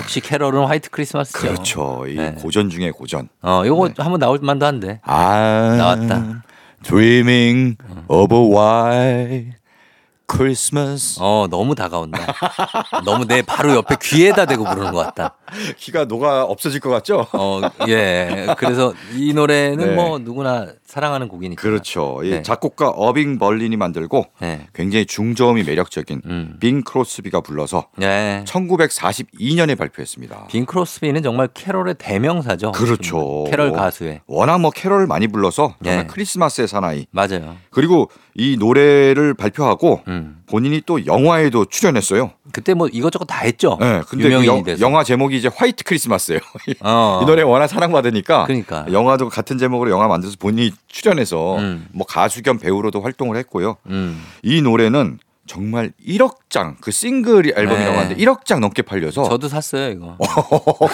역시 0.00 0.20
캐럴은 0.20 0.64
화이트 0.66 0.90
크리스마스죠. 0.90 1.38
그렇죠. 1.38 2.04
이 2.06 2.14
네. 2.14 2.32
고전 2.32 2.70
중에 2.70 2.90
고전. 2.90 3.28
어, 3.42 3.62
요거 3.64 3.90
한번 3.98 4.18
나올 4.20 4.38
만도 4.42 4.66
한데. 4.66 5.00
아, 5.04 5.74
나왔다. 5.76 6.42
Dreaming 6.82 7.76
of 8.08 8.34
a 8.34 8.40
white 8.40 9.58
Christmas. 10.30 11.18
어, 11.20 11.46
너무 11.50 11.74
다가온다. 11.74 12.18
너무 13.04 13.24
내 13.26 13.42
바로 13.42 13.74
옆에 13.74 13.96
귀에다 14.00 14.46
대고 14.46 14.64
부르는 14.64 14.92
것 14.92 14.98
같다. 15.06 15.36
귀가 15.76 16.04
녹아 16.04 16.44
없어질 16.44 16.80
것 16.80 16.90
같죠? 16.90 17.26
어, 17.32 17.60
예. 17.88 18.46
그래서 18.58 18.92
이 19.14 19.32
노래는 19.32 19.86
네. 19.88 19.94
뭐 19.94 20.18
누구나 20.18 20.66
사랑하는 20.88 21.28
곡이니까. 21.28 21.60
그렇죠. 21.60 22.20
이 22.24 22.30
네. 22.30 22.42
작곡가 22.42 22.88
어빙 22.88 23.38
벌린이 23.38 23.76
만들고 23.76 24.24
네. 24.40 24.66
굉장히 24.72 25.04
중저음이 25.04 25.62
매력적인 25.64 26.22
음. 26.24 26.56
빙 26.60 26.82
크로스비가 26.82 27.42
불러서 27.42 27.88
네. 27.96 28.42
1942년에 28.46 29.76
발표했습니다. 29.76 30.46
빙 30.48 30.64
크로스비는 30.64 31.22
정말 31.22 31.48
캐럴의 31.52 31.96
대명사죠. 31.98 32.72
그렇죠. 32.72 33.44
캐럴 33.50 33.72
가수의. 33.72 34.22
워낙 34.26 34.62
뭐 34.62 34.70
캐럴을 34.70 35.06
많이 35.06 35.26
불러서 35.28 35.74
정말 35.84 36.06
네. 36.06 36.06
크리스마스의 36.06 36.66
사나이. 36.66 37.04
맞아요. 37.10 37.56
그리고 37.70 38.10
이 38.34 38.56
노래를 38.58 39.34
발표하고 39.34 40.00
음. 40.08 40.38
본인이 40.48 40.80
또 40.86 41.04
영화에도 41.04 41.66
출연했어요. 41.66 42.30
그때 42.52 42.72
뭐 42.72 42.88
이것저것 42.88 43.26
다 43.26 43.40
했죠. 43.40 43.76
네, 43.78 44.00
근데 44.08 44.30
그 44.30 44.46
영, 44.46 44.62
돼서. 44.62 44.80
영화 44.80 45.04
제목이 45.04 45.36
이제 45.36 45.50
화이트 45.54 45.84
크리스마스예요. 45.84 46.40
어. 46.80 47.20
이 47.22 47.26
노래 47.26 47.42
워낙 47.42 47.66
사랑받으니까 47.66 48.46
그러니까. 48.46 48.86
영화도 48.90 49.28
같은 49.28 49.58
제목으로 49.58 49.90
영화 49.90 50.08
만들어서 50.08 50.36
본인이 50.40 50.72
출연해서 50.86 51.58
음. 51.58 51.86
뭐 51.92 52.06
가수 52.06 52.42
겸 52.42 52.58
배우로도 52.58 53.00
활동을 53.02 53.36
했고요. 53.36 53.76
음. 53.86 54.22
이 54.42 54.62
노래는 54.62 55.18
정말 55.48 55.92
1억 56.06 56.36
장, 56.50 56.76
그 56.80 56.90
싱글 56.90 57.46
앨범이라고 57.46 57.76
네. 57.78 57.96
하는데 57.96 58.16
1억 58.16 58.44
장 58.44 58.60
넘게 58.60 58.82
팔려서 58.82 59.24
저도 59.24 59.48
샀어요, 59.48 59.90
이거. 59.90 60.16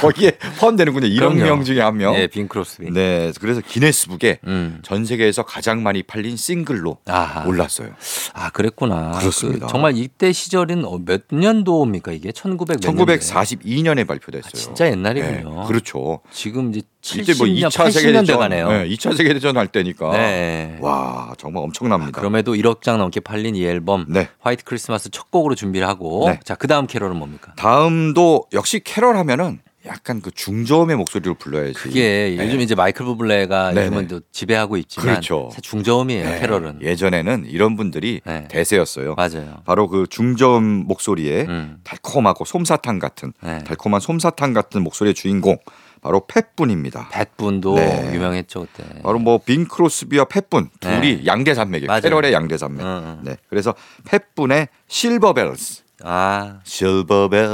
거기에 0.00 0.38
포함되는군요. 0.60 1.08
1억 1.08 1.18
그럼요. 1.18 1.34
명 1.44 1.64
중에 1.64 1.80
한 1.80 1.96
명. 1.96 2.14
예, 2.14 2.28
빙 2.28 2.46
크로스비. 2.46 2.92
네, 2.92 3.32
그래서 3.40 3.60
기네스북에 3.60 4.38
음. 4.46 4.78
전 4.82 5.04
세계에서 5.04 5.42
가장 5.44 5.82
많이 5.82 6.04
팔린 6.04 6.36
싱글로 6.36 6.98
아하. 7.06 7.44
올랐어요. 7.48 7.90
아, 8.32 8.50
그랬구나. 8.50 9.18
그렇습니다. 9.18 9.66
그 9.66 9.72
정말 9.72 9.96
이때 9.96 10.32
시절은 10.32 10.84
어, 10.84 11.00
몇 11.04 11.22
년도입니까, 11.32 12.12
이게? 12.12 12.30
1900몇 12.30 12.80
년도에? 12.86 13.18
1942년에 13.18 14.06
발표됐어요. 14.06 14.50
아, 14.54 14.56
진짜 14.56 14.88
옛날이군요. 14.88 15.62
네, 15.62 15.66
그렇죠. 15.66 16.20
지금 16.30 16.70
이제 16.70 16.82
이때 17.12 17.32
70년, 17.32 17.38
뭐 17.38 17.46
2차 17.46 17.84
80년 17.84 17.92
세계대전, 17.92 18.24
돼 18.24 18.36
가네요. 18.36 18.68
네, 18.72 18.88
2차 18.88 19.16
세계대전 19.16 19.56
할 19.56 19.68
때니까. 19.68 20.12
네. 20.12 20.78
와, 20.80 21.34
정말 21.36 21.62
엄청납니다. 21.64 22.18
그럼에도 22.18 22.54
1억 22.54 22.80
장 22.82 22.98
넘게 22.98 23.20
팔린 23.20 23.54
이 23.56 23.64
앨범 23.64 24.06
네. 24.08 24.28
화이트 24.40 24.64
크리스마스 24.64 25.10
첫 25.10 25.30
곡으로 25.30 25.54
준비를 25.54 25.86
하고 25.86 26.28
네. 26.30 26.40
자, 26.44 26.54
그다음 26.54 26.86
캐럴은 26.86 27.16
뭡니까? 27.16 27.52
다음도 27.56 28.46
역시 28.52 28.80
캐럴 28.82 29.16
하면은 29.18 29.60
약간 29.86 30.22
그 30.22 30.30
중저음의 30.30 30.96
목소리로 30.96 31.34
불러야지. 31.34 31.74
그게 31.74 32.34
네. 32.36 32.44
요즘 32.44 32.60
이제 32.60 32.74
마이클 32.74 33.04
부블레가. 33.04 33.76
요즘은 33.76 34.08
또 34.08 34.20
지배하고 34.32 34.78
있지만 34.78 35.08
그렇죠. 35.08 35.50
중저음이에요, 35.60 36.24
네, 36.24 36.40
캐럴은. 36.40 36.80
예전에는 36.80 37.44
이런 37.46 37.76
분들이 37.76 38.22
네. 38.24 38.48
대세였어요. 38.48 39.14
맞아요. 39.14 39.60
바로 39.66 39.88
그 39.88 40.06
중저음 40.08 40.86
목소리에 40.86 41.42
음. 41.42 41.76
달콤하고 41.84 42.46
솜사탕 42.46 42.98
같은 42.98 43.34
네. 43.42 43.58
달콤한 43.64 44.00
솜사탕 44.00 44.54
같은 44.54 44.82
목소리의 44.82 45.12
주인공 45.12 45.58
바로 46.04 46.20
팻분입니다. 46.26 47.08
팻분도 47.10 47.76
네. 47.76 48.10
유명했죠, 48.14 48.66
그때. 48.72 48.84
바로 49.02 49.18
뭐 49.18 49.38
빈 49.38 49.66
크로스비와 49.66 50.26
팻분 50.26 50.68
네. 50.82 51.00
둘이 51.00 51.26
양대 51.26 51.54
산맥이에요. 51.54 51.86
맞아요. 51.88 52.02
캐럴의 52.02 52.32
양대 52.34 52.58
산맥. 52.58 52.84
응, 52.84 53.02
응. 53.04 53.18
네. 53.22 53.36
그래서 53.48 53.74
팻분의 54.04 54.68
실버벨스. 54.86 55.82
아. 56.06 56.58
실버벨. 56.64 57.46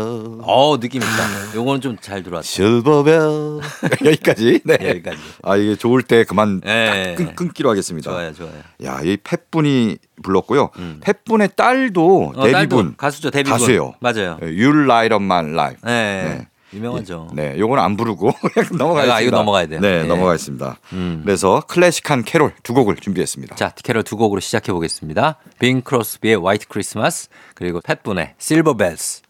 어, 0.43 0.81
느낌 0.81 1.01
있다. 1.03 1.55
요거는 1.55 1.81
좀 1.81 1.97
잘 2.01 2.25
들어왔다. 2.25 2.45
실버벨. 2.45 3.21
여기까지. 4.05 4.63
네. 4.65 4.79
여기까지. 4.81 5.19
아 5.45 5.57
이게 5.57 5.77
좋을 5.77 6.03
때 6.03 6.25
그만 6.25 6.61
네. 6.61 7.15
끊, 7.17 7.37
끊기로 7.37 7.71
하겠습니다. 7.71 8.11
좋아요, 8.11 8.33
좋아요. 8.35 8.53
야, 8.85 9.01
이 9.05 9.17
팻분이 9.19 9.99
불렀고요. 10.25 10.71
음. 10.79 11.01
팻분의 11.05 11.51
딸도 11.55 12.33
어, 12.35 12.45
데뷔분 12.45 12.95
가수죠, 12.97 13.31
데뷔분. 13.31 13.53
가수예요. 13.53 13.95
맞아요. 14.01 14.39
Up 14.43 15.23
My 15.23 15.45
Life. 15.53 15.79
네. 15.85 16.25
네. 16.25 16.47
유명하죠. 16.73 17.29
네, 17.33 17.59
요거는 17.59 17.83
안 17.83 17.97
부르고 17.97 18.33
넘어가겠습니다. 18.79 19.15
아, 19.15 19.21
이거 19.21 19.37
넘어가야 19.37 19.67
돼요. 19.67 19.81
네, 19.81 20.01
예. 20.01 20.03
넘어가겠습니다. 20.05 20.77
음. 20.93 21.23
그래서 21.25 21.63
클래식한 21.67 22.25
캐롤 22.25 22.53
두 22.63 22.75
곡을 22.75 22.97
준비했습니다. 22.97 23.57
자, 23.57 23.71
캐럴 23.83 24.03
두 24.05 24.17
곡으로 24.17 24.41
시작해 24.41 24.73
보겠습니다. 24.73 25.37
빙 25.59 25.83
크로스비의 25.83 26.37
화이트 26.45 26.69
크리스마스 26.69 27.29
그리고 27.55 27.81
팻 27.81 28.05
분의 28.05 28.35
Silver 28.39 28.75
Bells. 28.75 29.23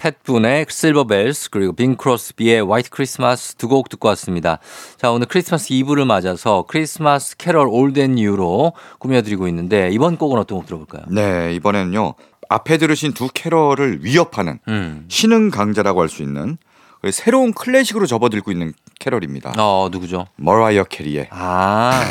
팻 0.00 0.29
분의 0.29 0.66
Silver 0.70 1.04
Bells 1.08 1.50
그리고 1.50 1.72
빙 1.72 1.96
크로스비의 1.96 2.64
화이트 2.64 2.90
크리스마스 2.90 3.56
두 3.56 3.66
곡 3.68 3.88
듣고 3.88 4.06
왔습니다. 4.08 4.60
자, 4.96 5.10
오늘 5.10 5.26
크리스마스 5.26 5.72
이브를 5.72 6.04
맞아서 6.04 6.64
크리스마스 6.68 7.36
캐럴 7.36 7.66
old 7.68 7.91
and 7.91 8.14
new로 8.14 8.72
꾸며드리고 9.00 9.48
있는데 9.48 9.90
이번 9.92 10.16
곡은 10.16 10.38
어떤 10.38 10.58
곡 10.58 10.66
들어볼까요? 10.66 11.02
네, 11.08 11.52
이번에는요. 11.56 12.14
앞에 12.48 12.78
들으신 12.78 13.12
두 13.12 13.28
캐럴을 13.32 14.04
위협하는 14.04 14.58
음. 14.68 15.04
신흥 15.08 15.50
강자라고 15.50 16.00
할 16.00 16.08
수 16.08 16.22
있는 16.22 16.56
새로운 17.12 17.52
클래식으로 17.52 18.06
접어들고 18.06 18.50
있는 18.50 18.72
캐럴입니다. 18.98 19.52
어, 19.58 19.88
누구죠? 19.92 20.26
머라이어 20.36 20.84
캐리의 20.84 21.28
아. 21.30 22.02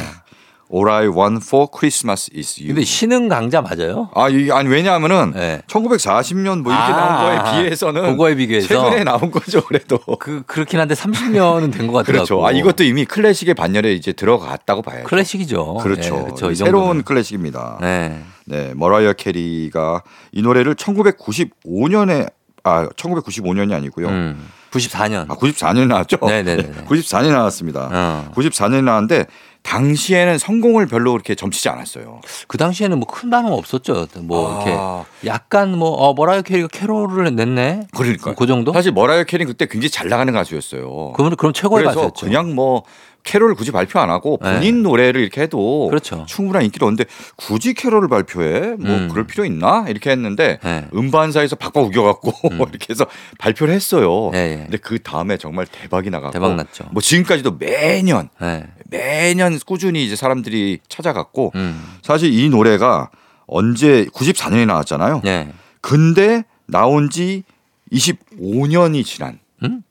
All 0.73 0.89
I 0.89 1.08
Want 1.08 1.45
for 1.45 1.67
Christmas 1.73 2.30
is 2.36 2.60
You. 2.60 2.67
근데 2.73 2.84
신흥 2.84 3.30
강자 3.30 3.62
맞아요? 3.62 4.10
아, 4.13 4.28
이 4.30 4.52
아니 4.52 4.67
왜냐하면은 4.69 5.32
네. 5.34 5.62
1940년 5.67 6.62
뭐 6.62 6.73
이렇게 6.73 6.91
아, 6.91 6.95
나온 6.95 7.23
거에 7.45 7.63
비해서는 7.63 8.12
그거에 8.12 8.36
비교해서? 8.36 8.67
최근에 8.67 9.04
나온 9.06 9.32
거죠, 9.32 9.62
그래도. 9.65 9.97
그 10.19 10.43
그렇긴 10.45 10.80
한데 10.82 10.93
30년은 10.93 11.71
된 11.71 11.88
것 11.88 11.93
같더라고. 11.93 12.26
그렇죠. 12.26 12.45
아, 12.45 12.52
이것도 12.52 12.84
이미 12.84 13.06
클래식의 13.06 13.54
반열에 13.54 13.93
이제 13.93 14.12
들어갔다고 14.12 14.82
봐야죠. 14.82 15.06
클래식이죠. 15.06 15.76
그렇죠. 15.76 16.15
네, 16.15 16.23
그렇죠. 16.23 16.52
이 16.52 16.56
새로운. 16.56 17.04
클래식입니다. 17.04 17.78
네. 17.82 18.21
네. 18.47 18.73
머라이어 18.75 19.13
캐리가 19.13 20.03
이 20.31 20.41
노래를 20.41 20.75
1995년에 20.75 22.31
아, 22.63 22.88
1995년이 22.89 23.73
아니고요. 23.73 24.07
음. 24.07 24.49
94년. 24.71 25.29
아, 25.29 25.36
94년에 25.36 25.88
나왔죠? 25.88 26.17
네네네. 26.21 26.86
94년에 26.88 27.31
나왔습니다. 27.31 27.89
어. 27.91 28.31
94년에 28.36 28.83
나왔는데 28.83 29.25
당시에는 29.63 30.38
성공을 30.38 30.86
별로 30.88 31.12
그렇게 31.12 31.36
점치지 31.36 31.67
않았어요. 31.69 32.21
그 32.47 32.57
당시에는 32.57 32.99
뭐 32.99 33.07
큰 33.07 33.29
반응 33.29 33.51
없었죠. 33.53 34.07
뭐 34.21 34.55
이렇게 34.55 34.75
아, 34.77 35.03
약간 35.25 35.77
뭐 35.77 35.89
어, 35.89 36.13
머라이어 36.13 36.41
캐리가 36.41 36.67
캐롤을 36.69 37.36
냈네. 37.36 37.88
그러니까 37.95 38.33
그 38.33 38.45
정도? 38.45 38.71
사실 38.73 38.91
머라이어 38.91 39.23
캐리 39.23 39.45
그때 39.45 39.65
굉장히 39.65 39.89
잘 39.89 40.07
나가는 40.10 40.31
가수였어요. 40.31 41.13
그럼 41.13 41.36
그럼 41.36 41.53
최고의 41.53 41.86
가수였죠. 41.86 42.25
그냥 42.25 42.53
뭐 42.55 42.83
캐롤을 43.27 43.55
굳이 43.55 43.71
발표 43.71 43.99
안 43.99 44.09
하고 44.09 44.37
본인 44.37 44.83
노래를 44.83 45.19
이렇게 45.19 45.41
해도 45.41 45.87
그렇죠. 45.89 46.25
충분한 46.27 46.63
인기를 46.63 46.87
얻는데 46.87 47.05
굳이 47.35 47.73
캐롤을 47.73 48.07
발표해 48.07 48.75
뭐 48.79 48.89
음. 48.89 49.09
그럴 49.09 49.27
필요 49.27 49.43
있나 49.43 49.85
이렇게 49.89 50.09
했는데 50.11 50.59
네. 50.63 50.87
음반사에서 50.95 51.57
박박 51.57 51.83
우겨갖고 51.83 52.31
음. 52.49 52.57
이렇게 52.71 52.87
해서 52.89 53.05
발표를 53.37 53.73
했어요. 53.73 54.31
예, 54.33 54.37
예. 54.37 54.55
근데 54.63 54.77
그 54.77 54.99
다음에 55.03 55.37
정말 55.37 55.65
대박이 55.65 56.09
나갔고 56.09 56.31
대박 56.31 56.55
났죠. 56.55 56.85
뭐 56.91 57.01
지금까지도 57.01 57.57
매년 57.59 58.29
네. 58.39 58.65
매년 58.89 59.59
꾸준히 59.65 60.05
이제 60.05 60.15
사람들이 60.15 60.79
찾아갔고 60.87 61.51
음. 61.55 61.83
사실 62.01 62.31
이 62.33 62.49
노래가 62.49 63.11
언제 63.45 64.05
94년에 64.05 64.65
나왔잖아요. 64.65 65.21
네. 65.25 65.51
근데 65.81 66.45
나온 66.65 67.09
지 67.09 67.43
25년이 67.91 69.03
지난 69.03 69.39
음? 69.63 69.81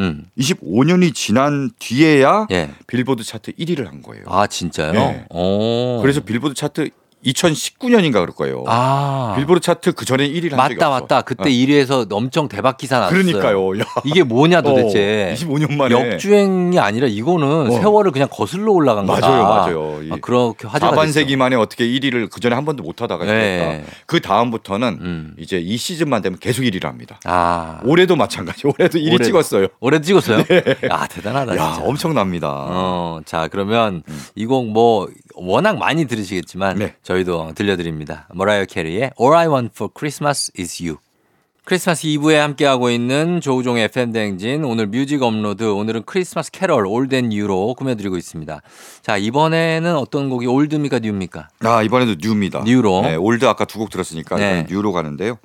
네. 0.00 0.06
음. 0.06 0.24
25년이 0.38 1.14
지난 1.14 1.70
뒤에야 1.78 2.46
예. 2.50 2.70
빌보드 2.86 3.22
차트 3.22 3.52
1위를 3.52 3.84
한 3.86 4.02
거예요. 4.02 4.24
아 4.26 4.46
진짜요? 4.46 4.92
네. 4.92 5.26
오. 5.30 6.00
그래서 6.00 6.20
빌보드 6.20 6.54
차트 6.54 6.90
2019년인가 7.24 8.14
그럴 8.14 8.28
거예요. 8.28 8.64
아 8.66 9.34
빌보드 9.36 9.60
차트 9.60 9.92
그 9.92 10.04
전에 10.04 10.28
1위를 10.28 10.52
한 10.52 10.68
적이 10.68 10.74
맞다 10.76 10.88
없어. 10.88 11.00
맞다. 11.00 11.22
그때 11.22 11.42
어. 11.42 11.46
1위에서 11.46 12.10
엄청 12.12 12.48
대박 12.48 12.76
기사 12.78 12.98
났어요. 12.98 13.22
그러니까요. 13.22 13.78
야. 13.80 13.84
이게 14.04 14.22
뭐냐 14.22 14.62
도대체. 14.62 15.30
어, 15.30 15.34
25년 15.34 15.74
만에 15.76 16.12
역주행이 16.12 16.78
아니라 16.78 17.06
이거는 17.08 17.70
어. 17.70 17.70
세월을 17.70 18.10
그냥 18.12 18.28
거슬러 18.30 18.72
올라간 18.72 19.06
거다. 19.06 19.28
맞아요, 19.28 19.42
맞아요. 19.44 20.02
이 20.02 20.10
아, 20.12 20.16
그렇게 20.20 20.66
화제가 20.66 20.92
4반세기 20.92 21.36
만에 21.36 21.56
어떻게 21.56 21.86
1위를 21.86 22.30
그 22.30 22.40
전에 22.40 22.54
한 22.54 22.64
번도 22.64 22.82
못 22.82 23.02
하다가 23.02 23.24
네. 23.26 23.84
그 24.06 24.20
다음부터는 24.20 24.98
음. 25.00 25.34
이제 25.38 25.58
이 25.58 25.76
시즌만 25.76 26.22
되면 26.22 26.38
계속 26.38 26.62
1위를 26.62 26.84
합니다. 26.84 27.20
아 27.24 27.80
올해도 27.84 28.16
마찬가지. 28.16 28.66
올해도 28.66 28.98
1위 28.98 29.06
올해도. 29.08 29.24
찍었어요. 29.24 29.66
올해 29.80 30.00
찍었어요? 30.00 30.42
아 30.90 31.06
대단하다 31.06 31.56
야, 31.56 31.72
진짜. 31.72 31.86
엄청납니다. 31.86 32.48
어, 32.50 33.20
자 33.24 33.48
그러면 33.48 34.02
이곡 34.34 34.68
뭐 34.70 35.08
워낙 35.42 35.78
많이 35.78 36.06
들으시겠지만 36.06 36.78
네. 36.78 36.94
저희도 37.02 37.52
들려드립니다. 37.54 38.28
머라이어 38.34 38.66
캐리의 38.66 39.12
All 39.20 39.34
I 39.34 39.48
Want 39.48 39.70
for 39.74 39.90
Christmas 39.96 40.52
is 40.58 40.82
You. 40.82 40.98
크리스마스 41.64 42.06
이브에 42.06 42.36
함께하고 42.38 42.90
있는 42.90 43.40
조우종의 43.40 43.84
FM 43.84 44.12
대행진 44.12 44.64
오늘 44.64 44.86
뮤직 44.86 45.22
업로드 45.22 45.62
오늘은 45.64 46.02
크리스마스 46.04 46.50
캐럴 46.50 46.84
old 46.86 47.09
and 47.09 47.32
new로 47.32 47.74
꾸며드리고 47.74 48.16
있습니다. 48.16 48.60
자 49.02 49.16
이번에는 49.16 49.94
어떤 49.96 50.30
곡이 50.30 50.46
old입니까 50.46 50.98
new입니까? 50.98 51.48
아, 51.60 51.82
이번에도 51.82 52.14
new입니다. 52.20 52.64
new로. 52.64 53.02
네, 53.02 53.14
old 53.14 53.44
아까 53.46 53.64
두 53.66 53.78
곡 53.78 53.90
들었으니까 53.90 54.36
네. 54.36 54.66
new로 54.68 54.92
가는데요. 54.92 55.38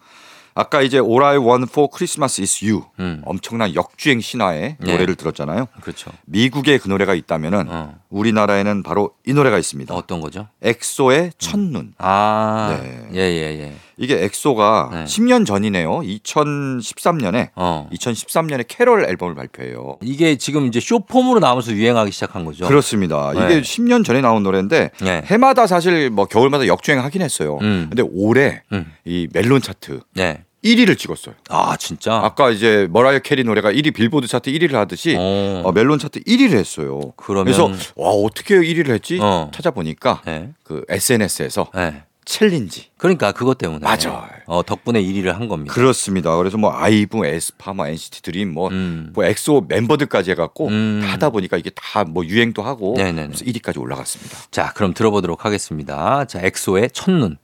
아까 0.57 0.81
이제 0.81 0.97
All 0.97 1.21
I 1.21 1.37
Want 1.37 1.67
for 1.69 1.89
Christmas 1.93 2.39
is 2.39 2.63
You 2.63 2.85
음. 2.99 3.21
엄청난 3.25 3.75
역주행 3.75 4.21
신화의 4.21 4.77
네. 4.79 4.91
노래를 4.91 5.15
들었잖아요. 5.15 5.67
그렇죠. 5.81 6.11
미국에 6.25 6.77
그 6.77 6.87
노래가 6.87 7.13
있다면은 7.13 7.65
어. 7.67 7.95
우리나라에는 8.09 8.81
바로 8.81 9.11
이 9.27 9.33
노래가 9.33 9.57
있습니다. 9.59 9.93
어떤 9.93 10.21
거죠? 10.21 10.47
엑소의 10.61 11.33
첫눈. 11.37 11.93
아, 11.97 12.79
네. 12.81 13.09
예, 13.15 13.19
예, 13.19 13.59
예. 13.59 13.75
이게 13.97 14.23
엑소가 14.25 14.89
네. 14.93 15.03
10년 15.05 15.45
전이네요. 15.45 15.99
2013년에 16.01 17.49
어. 17.55 17.87
2013년에 17.93 18.65
캐럴 18.67 19.05
앨범을 19.09 19.35
발표해요. 19.35 19.97
이게 20.01 20.35
지금 20.37 20.67
이제 20.67 20.79
쇼폼으로 20.79 21.39
나오면서 21.39 21.71
유행하기 21.71 22.11
시작한 22.11 22.45
거죠. 22.45 22.67
그렇습니다. 22.67 23.31
네. 23.33 23.45
이게 23.45 23.61
10년 23.61 24.03
전에 24.05 24.21
나온 24.21 24.43
노래인데 24.43 24.91
네. 25.01 25.21
해마다 25.25 25.67
사실 25.67 26.09
뭐 26.09 26.25
겨울마다 26.25 26.67
역주행하긴 26.67 27.21
했어요. 27.21 27.57
음. 27.61 27.87
근데 27.89 28.03
올해 28.13 28.61
음. 28.73 28.91
이 29.05 29.27
멜론 29.31 29.61
차트 29.61 30.01
네. 30.13 30.43
1위를 30.63 30.97
찍었어요. 30.97 31.35
아, 31.49 31.77
진짜? 31.77 32.15
아까 32.15 32.49
이제 32.49 32.87
머라이어 32.89 33.19
캐리 33.19 33.43
노래가 33.43 33.71
1위 33.71 33.93
빌보드 33.93 34.25
차트 34.25 34.51
1위를 34.51 34.71
하듯이 34.73 35.15
어. 35.17 35.61
어, 35.63 35.71
멜론 35.71 35.99
차트 35.99 36.21
1위를 36.21 36.53
했어요. 36.53 36.99
그러면- 37.17 37.45
그래서 37.45 37.71
와 37.95 38.09
어떻게 38.09 38.55
1위를 38.55 38.89
했지 38.89 39.19
어. 39.21 39.51
찾아보니까 39.53 40.21
네. 40.25 40.49
그 40.63 40.83
SNS에서 40.89 41.67
네. 41.75 42.01
challenge 42.25 42.87
그러니까 42.97 43.31
그것 43.31 43.57
때문에. 43.57 43.79
맞아요. 43.83 44.25
어, 44.47 44.63
덕분에 44.63 45.01
1위를 45.01 45.31
한 45.31 45.47
겁니다. 45.47 45.73
그렇습니다. 45.73 46.35
그래서 46.37 46.57
뭐 46.57 46.71
아이브, 46.73 47.25
에스파, 47.25 47.73
뭐 47.73 47.87
NCT 47.87 48.21
드림, 48.23 48.51
뭐, 48.53 48.69
음. 48.69 49.11
뭐 49.13 49.23
엑소 49.25 49.65
멤버들까지 49.69 50.31
해갖고 50.31 50.67
음. 50.67 51.01
다 51.03 51.13
하다 51.13 51.29
보니까 51.29 51.57
이게 51.57 51.69
다 51.69 52.03
뭐 52.05 52.25
유행도 52.25 52.61
하고 52.61 52.93
네네네. 52.97 53.27
그래서 53.27 53.45
1위까지 53.45 53.79
올라갔습니다. 53.79 54.37
자, 54.51 54.71
그럼 54.75 54.93
들어보도록 54.93 55.45
하겠습니다. 55.45 56.25
자, 56.25 56.39
엑소의 56.41 56.89
첫눈. 56.93 57.37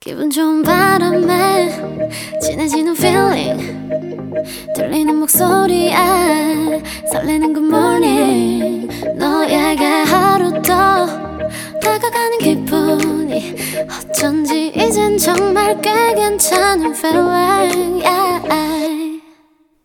기분 0.00 0.30
좋은 0.30 0.62
바람에 0.62 2.38
진해지는 2.40 2.94
feeling 2.96 4.13
들리는 4.74 5.16
목소리에 5.16 5.94
설레는 7.12 7.50
morning 7.56 8.88
너에게 9.16 9.84
하루 9.84 10.50
더 10.62 11.06
다가가는 11.80 12.38
기분이 12.38 13.54
어쩐지 14.10 14.72
이젠 14.74 15.18
정말 15.18 15.80
꽤 15.80 16.14
괜찮은 16.14 16.94
feeling 16.94 18.04
yeah. 18.04 19.22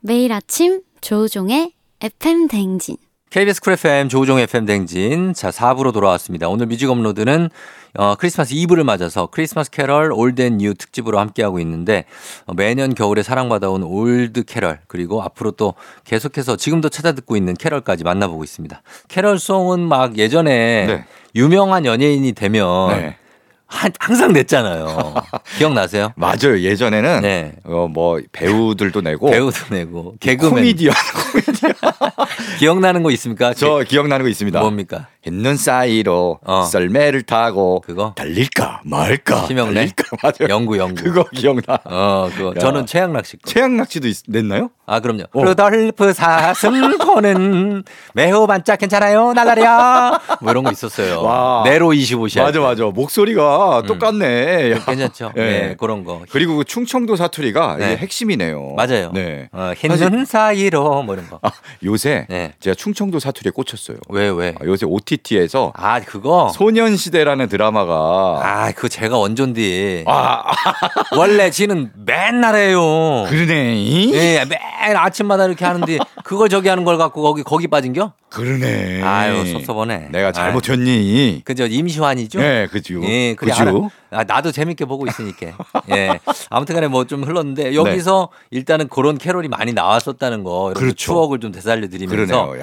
매일 0.01 0.31
아침 0.31 0.81
조우종의 1.01 1.73
FM 2.01 2.47
대행진 2.47 2.97
KBS 3.29 3.61
쿨 3.61 3.73
FM 3.73 4.09
조우종 4.09 4.39
FM 4.39 4.65
대행진. 4.65 5.33
자, 5.35 5.51
4부로 5.51 5.93
돌아왔습니다. 5.93 6.49
오늘 6.49 6.65
뮤직 6.65 6.89
업로드는 6.89 7.49
어, 7.97 8.15
크리스마스 8.15 8.53
이브를 8.53 8.83
맞아서 8.83 9.27
크리스마스 9.27 9.71
캐럴 9.71 10.11
old 10.13 10.41
new 10.43 10.73
특집으로 10.73 11.19
함께하고 11.19 11.59
있는데 11.59 12.05
어, 12.45 12.53
매년 12.53 12.93
겨울에 12.93 13.23
사랑받아온 13.23 13.83
old 13.83 14.43
캐럴 14.43 14.79
그리고 14.87 15.23
앞으로 15.23 15.51
또 15.51 15.73
계속해서 16.05 16.55
지금도 16.55 16.89
찾아 16.89 17.11
듣고 17.13 17.35
있는 17.35 17.55
캐럴까지 17.55 18.03
만나보고 18.03 18.43
있습니다. 18.43 18.81
캐럴송은 19.07 19.79
막 19.79 20.17
예전에 20.17 20.85
네. 20.85 21.05
유명한 21.35 21.85
연예인이 21.85 22.31
되면 22.33 22.89
네. 22.89 23.15
한- 23.65 23.91
항상 23.99 24.33
냈잖아요. 24.33 25.13
기억나세요? 25.59 26.11
맞아요. 26.15 26.59
예전에는 26.59 27.21
네. 27.21 27.53
어, 27.65 27.87
뭐 27.87 28.19
배우들도 28.31 29.01
내고 29.01 29.29
배우도 29.29 29.57
내고 29.75 30.15
개그맨 30.19 30.53
코미디언 30.55 30.93
기억나는 32.59 33.03
거 33.03 33.11
있습니까? 33.11 33.53
저 33.53 33.79
기억나는 33.87 34.23
거 34.23 34.29
있습니다. 34.29 34.59
뭡니까? 34.59 35.07
흰 35.27 35.44
눈 35.44 35.57
사이로 35.57 36.39
어. 36.45 36.63
썰매를 36.63 37.23
타고 37.23 37.81
그거? 37.85 38.13
달릴까 38.15 38.81
말까 38.85 39.45
심형래? 39.47 39.73
달릴까 39.73 40.03
맞아요. 40.23 40.49
영구 40.49 40.77
영구. 40.77 41.03
그거 41.03 41.23
기억나. 41.35 41.79
어, 41.85 42.29
그거. 42.35 42.49
야. 42.55 42.59
저는 42.59 42.85
최양락 42.85 43.25
씨 43.25 43.37
거. 43.37 43.41
최양락씨도 43.49 44.07
있- 44.07 44.23
냈나요? 44.27 44.69
아, 44.85 45.01
그럼요. 45.01 45.23
어. 45.33 45.43
루돌프 45.43 46.13
사슴코는 46.13 47.83
매우 48.13 48.47
반짝 48.47 48.79
괜찮아요. 48.79 49.33
나가랴. 49.33 50.19
뭐 50.41 50.51
이런 50.51 50.63
거 50.63 50.71
있었어요. 50.71 51.21
와. 51.21 51.63
네로 51.65 51.89
25시. 51.89 52.41
맞아 52.41 52.59
맞아 52.59 52.85
목소리가 52.85 53.83
똑같네. 53.87 54.71
야. 54.71 54.75
음. 54.75 54.81
괜찮죠. 54.85 55.33
예. 55.37 55.41
네, 55.41 55.75
그런 55.77 56.03
거. 56.03 56.21
그리고 56.31 56.57
그 56.57 56.63
충청도 56.63 57.15
사투리가 57.17 57.75
네. 57.77 57.97
핵심이네요. 57.97 58.73
맞아요. 58.77 59.11
네. 59.13 59.49
어, 59.51 59.73
흰눈 59.75 60.25
사이로 60.25 61.03
뭐 61.03 61.13
이런 61.15 61.29
거. 61.29 61.39
아, 61.43 61.51
요새 61.83 62.08
네. 62.29 62.53
제가 62.59 62.75
충청도 62.75 63.19
사투리에 63.19 63.51
꽂혔어요. 63.51 63.97
왜, 64.09 64.29
왜? 64.29 64.55
아, 64.61 64.65
요새 64.65 64.85
OTT에서 64.85 65.73
아, 65.75 65.99
그거? 66.01 66.49
소년시대라는 66.53 67.49
드라마가 67.49 68.39
아, 68.43 68.71
그거 68.71 68.87
제가 68.87 69.17
원조인데. 69.17 70.03
아, 70.07 70.43
원래 71.17 71.49
지는 71.51 71.91
맨날 72.05 72.55
해요. 72.55 73.25
그러네. 73.29 74.11
예, 74.13 74.45
매일 74.45 74.97
아침마다 74.97 75.45
이렇게 75.45 75.65
하는데 75.65 75.97
그걸 76.29 76.47
저기 76.47 76.67
하는 76.69 76.83
걸 76.83 76.99
갖고 76.99 77.23
거기 77.23 77.41
거기 77.41 77.67
빠진겨? 77.67 78.13
그러네. 78.29 79.01
아유 79.01 79.51
섭섭하네. 79.51 80.09
내가 80.11 80.31
잘못했니? 80.31 81.41
그저 81.43 81.65
임시완이죠? 81.65 82.39
네, 82.39 82.67
그죠. 82.67 83.01
예, 83.03 83.33
그래 83.33 83.51
그죠. 83.51 83.89
아, 84.11 84.23
나도 84.23 84.51
재밌게 84.51 84.85
보고 84.85 85.07
있으니까. 85.07 85.57
예. 85.89 86.19
아무튼간에 86.51 86.87
뭐 86.87 87.05
좀 87.05 87.23
흘렀는데 87.23 87.73
여기서 87.73 88.29
일단은 88.51 88.89
그런 88.89 89.17
캐롤이 89.17 89.47
많이 89.47 89.73
나왔었다는 89.73 90.43
거 90.43 90.73
네. 90.75 90.79
그렇죠. 90.79 90.95
추억을 90.95 91.39
좀 91.39 91.51
되살려드리면서. 91.51 92.53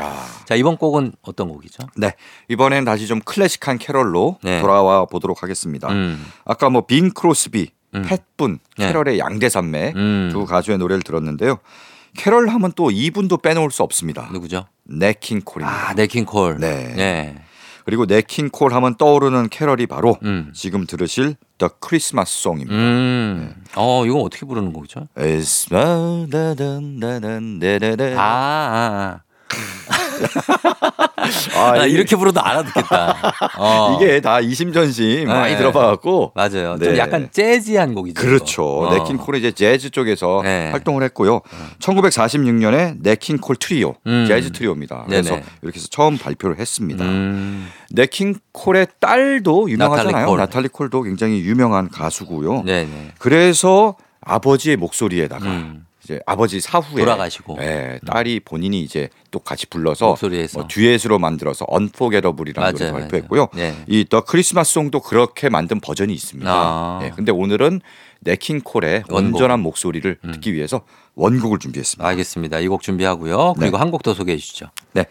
자 0.44 0.54
이번 0.54 0.76
곡은 0.76 1.14
어떤 1.22 1.48
곡이죠? 1.48 1.88
네. 1.96 2.14
이번엔 2.48 2.84
다시 2.84 3.08
좀 3.08 3.18
클래식한 3.18 3.78
캐럴로 3.78 4.38
네. 4.44 4.60
돌아와 4.60 5.06
보도록 5.06 5.42
하겠습니다. 5.42 5.88
음, 5.88 6.24
아까 6.44 6.70
뭐 6.70 6.82
빈 6.82 7.12
크로스비, 7.12 7.70
음. 7.96 8.02
팻분, 8.02 8.60
네. 8.78 8.86
캐럴의 8.86 9.18
양대산맥 9.18 9.96
음. 9.96 10.28
두 10.30 10.46
가수의 10.46 10.78
노래를 10.78 11.02
들었는데요. 11.02 11.58
캐럴 12.16 12.48
하면 12.48 12.72
또 12.74 12.90
이분도 12.90 13.38
빼놓을 13.38 13.70
수 13.70 13.82
없습니다. 13.82 14.28
누구죠? 14.32 14.66
네킹콜입니다. 14.84 15.90
아, 15.90 15.94
네킹콜. 15.94 16.58
네. 16.58 16.94
네. 16.96 17.42
그리고 17.84 18.04
네킹콜 18.04 18.72
하면 18.74 18.96
떠오르는 18.96 19.48
캐럴이 19.48 19.86
바로 19.86 20.16
음. 20.24 20.50
지금 20.52 20.86
들으실 20.86 21.36
The 21.58 21.70
Christmas 21.80 22.40
Song입니다. 22.40 22.74
음. 22.74 23.54
어, 23.76 24.04
이건 24.04 24.22
어떻게 24.22 24.44
부르는 24.44 24.72
곡이죠? 24.72 25.06
It's 25.14 25.72
my. 25.72 26.26
아, 28.16 28.22
아, 28.22 28.24
아. 28.24 29.20
아, 31.54 31.86
이렇게 31.86 32.16
불러도 32.16 32.40
알아듣겠다. 32.40 33.16
어. 33.58 33.96
이게 34.00 34.20
다 34.20 34.40
이심전심 34.40 35.28
많이 35.28 35.52
네. 35.52 35.58
들어봐갖고 35.58 36.32
맞아요. 36.34 36.78
좀 36.78 36.78
네. 36.78 36.98
약간 36.98 37.28
재즈한 37.30 37.94
곡이죠. 37.94 38.20
그렇죠. 38.20 38.64
어. 38.64 38.94
네킹콜이 38.94 39.38
이제 39.38 39.52
재즈 39.52 39.90
쪽에서 39.90 40.40
네. 40.42 40.70
활동을 40.70 41.02
했고요. 41.04 41.40
1946년에 41.80 42.96
네킹콜 43.02 43.56
트리오, 43.56 43.94
음. 44.06 44.26
재즈 44.26 44.52
트리오입니다. 44.52 45.04
그래서 45.06 45.30
네네. 45.30 45.44
이렇게 45.62 45.78
해서 45.78 45.88
처음 45.90 46.18
발표를 46.18 46.58
했습니다. 46.58 47.04
음. 47.04 47.68
네킹콜의 47.90 48.88
딸도 49.00 49.70
유명하잖아요. 49.70 50.12
나탈리 50.12 50.26
콜. 50.26 50.38
나탈리 50.38 50.68
콜도 50.68 51.02
굉장히 51.02 51.40
유명한 51.40 51.88
가수고요. 51.88 52.62
네네. 52.62 53.12
그래서 53.18 53.96
아버지의 54.20 54.76
목소리에다가 54.76 55.46
음. 55.46 55.85
이제 56.06 56.20
아버지 56.24 56.60
사후에 56.60 57.02
돌아가시고. 57.04 57.58
예, 57.60 57.98
딸이 58.06 58.40
본인이 58.44 58.80
이제 58.80 59.08
또 59.32 59.40
같이 59.40 59.66
불러서 59.66 60.06
목소리에서. 60.06 60.60
뭐 60.60 60.68
듀엣으로 60.68 61.18
만들어서 61.18 61.66
Unforgettable이라는 61.68 62.74
노래 62.74 62.92
발표했고요. 62.92 63.48
네. 63.54 63.74
이더 63.88 64.20
크리스마스 64.22 64.74
송도 64.74 65.00
그렇게 65.00 65.48
만든 65.48 65.80
버전이 65.80 66.14
있습니다. 66.14 66.48
아. 66.48 67.00
예, 67.02 67.10
근데 67.10 67.32
오늘은 67.32 67.80
냇 68.20 68.44
킹 68.44 68.68
콜의. 68.68 69.04
온전한 69.10 69.58
목소리를 69.60 70.18
음. 70.24 70.32
듣기 70.32 70.54
위해서 70.54 70.82
원곡을 71.16 71.58
준비했습니다. 71.58 72.06
알겠습니다. 72.08 72.60
이 72.60 72.68
곡 72.68 72.82
준비하고요. 72.82 73.54
그리고 73.58 73.76
네. 73.76 73.80
한곡 73.80 74.02
더 74.04 74.14
소개해 74.14 74.38
주시죠. 74.38 74.66
네. 74.92 75.06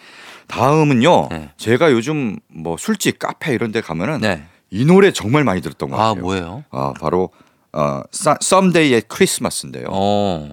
다음은요. 0.47 1.27
네. 1.29 1.49
제가 1.57 1.91
요즘 1.91 2.37
뭐 2.47 2.77
술집, 2.77 3.19
카페 3.19 3.53
이런 3.53 3.71
데 3.73 3.81
가면은 3.81 4.21
네. 4.21 4.43
이 4.69 4.85
노래 4.85 5.11
정말 5.11 5.43
많이 5.43 5.59
들었던 5.61 5.89
것 5.89 5.97
아, 5.99 6.09
같아요. 6.09 6.21
뭐예요? 6.23 6.63
아, 6.71 6.93
바로 6.99 7.31
어, 7.73 8.01
사- 8.11 8.37
Someday 8.41 8.89
at 8.89 9.03
Christmas인데요. 9.09 9.87
어. 9.89 10.49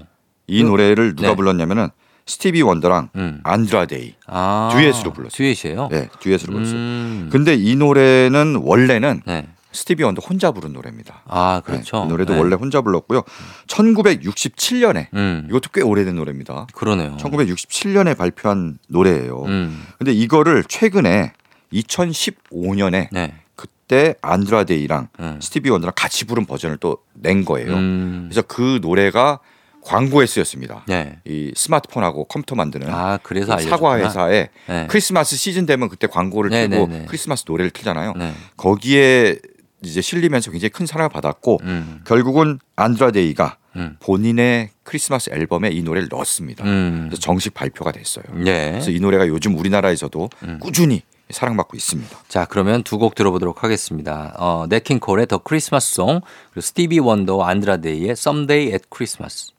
이 0.53 0.63
그- 0.63 0.69
노래를 0.69 1.17
누가 1.17 1.31
네. 1.31 1.37
불렀냐면은 1.37 1.89
스티비 2.27 2.63
원더랑 2.63 3.09
음. 3.17 3.41
안드라 3.43 3.87
데이 3.87 4.15
아. 4.27 4.71
듀엣으로 4.73 5.13
불렀어요. 5.13 5.31
듀엣이에요? 5.37 5.89
네, 5.91 6.09
듀엣으로 6.21 6.53
불렀어요. 6.53 6.77
음. 6.77 7.29
근데 7.33 7.55
이 7.55 7.75
노래는 7.75 8.61
원래는 8.63 9.23
네. 9.27 9.49
스티비 9.73 10.03
원더 10.05 10.21
혼자 10.29 10.53
부른 10.53 10.73
노래입니다. 10.75 11.23
아, 11.27 11.63
그렇죠. 11.65 12.01
네, 12.01 12.05
이 12.05 12.09
노래도 12.09 12.35
네. 12.35 12.39
원래 12.41 12.55
혼자 12.55 12.81
불렀고요. 12.83 13.23
1967년에 13.67 15.07
음. 15.15 15.47
이것도 15.49 15.71
꽤 15.73 15.81
오래된 15.81 16.15
노래입니다. 16.15 16.67
그러네요. 16.75 17.17
1967년에 17.19 18.17
발표한 18.17 18.79
노래예요. 18.89 19.45
음. 19.47 19.83
근데 19.99 20.13
이거를 20.13 20.65
최근에 20.69 21.33
2015년에 21.73 23.09
네. 23.13 23.35
그때 23.57 24.15
안드라데이랑 24.23 25.09
음. 25.21 25.39
스티비 25.41 25.71
원더랑 25.71 25.93
같이 25.97 26.25
부른 26.27 26.47
버전을 26.47 26.77
또 26.79 26.99
낸 27.15 27.45
거예요. 27.45 27.73
음. 27.75 28.29
그래서 28.31 28.43
그 28.47 28.79
노래가 28.83 29.39
광고에 29.85 30.27
쓰였습니다. 30.27 30.85
네. 30.87 31.19
이 31.25 31.53
스마트폰하고 31.57 32.25
컴퓨터 32.25 32.55
만드는 32.55 32.89
아, 32.89 33.19
그래서 33.23 33.53
알려 33.55 33.69
사과 33.69 33.99
회사에 33.99 34.49
네. 34.69 34.87
크리스마스 34.89 35.37
시즌 35.37 35.67
되면 35.67 35.89
그때 35.89 36.07
광고를 36.07 36.51
네, 36.51 36.69
틀고 36.69 36.87
네, 36.87 36.99
네. 37.01 37.05
크리스마스 37.07 37.45
노래를 37.47 37.71
틀잖아요. 37.71 38.13
네. 38.17 38.33
거기에 38.57 39.39
이제 39.85 40.01
실리면서 40.01 40.51
굉장히 40.53 40.71
큰 40.71 40.87
사랑을 40.87 41.09
받았고 41.11 41.59
음. 41.65 42.01
결국은 42.07 42.61
안드라데이가 42.77 43.57
음. 43.75 43.97
본인의 44.01 44.71
크리스마스 44.85 45.31
앨범에 45.31 45.71
이 45.71 45.83
노래를 45.83 46.09
넣었습니다. 46.11 46.65
음. 46.65 47.07
그래서 47.09 47.21
정식 47.21 47.53
발표가 47.55 47.91
됐어요. 47.91 48.25
네. 48.35 48.71
그래서 48.73 48.91
이 48.93 49.01
노래가 49.01 49.27
요즘 49.27 49.59
우리나라에서도 49.59 50.31
음. 50.45 50.59
꾸준히 50.61 51.03
사랑받고 51.31 51.77
있습니다. 51.77 52.19
자, 52.29 52.45
그러면 52.45 52.83
두 52.83 52.99
곡 52.99 53.15
들어보도록 53.15 53.65
하겠습니다. 53.65 54.35
어, 54.39 54.67
네킹콜의 54.69 55.27
더 55.29 55.39
크리스마스 55.39 55.95
송, 55.95 56.21
그리고 56.51 56.61
스티비 56.61 56.99
원더와 57.01 57.49
안드라데이의 57.49 58.11
Someday 58.11 58.71
at 58.73 58.85
Christmas. 58.95 59.53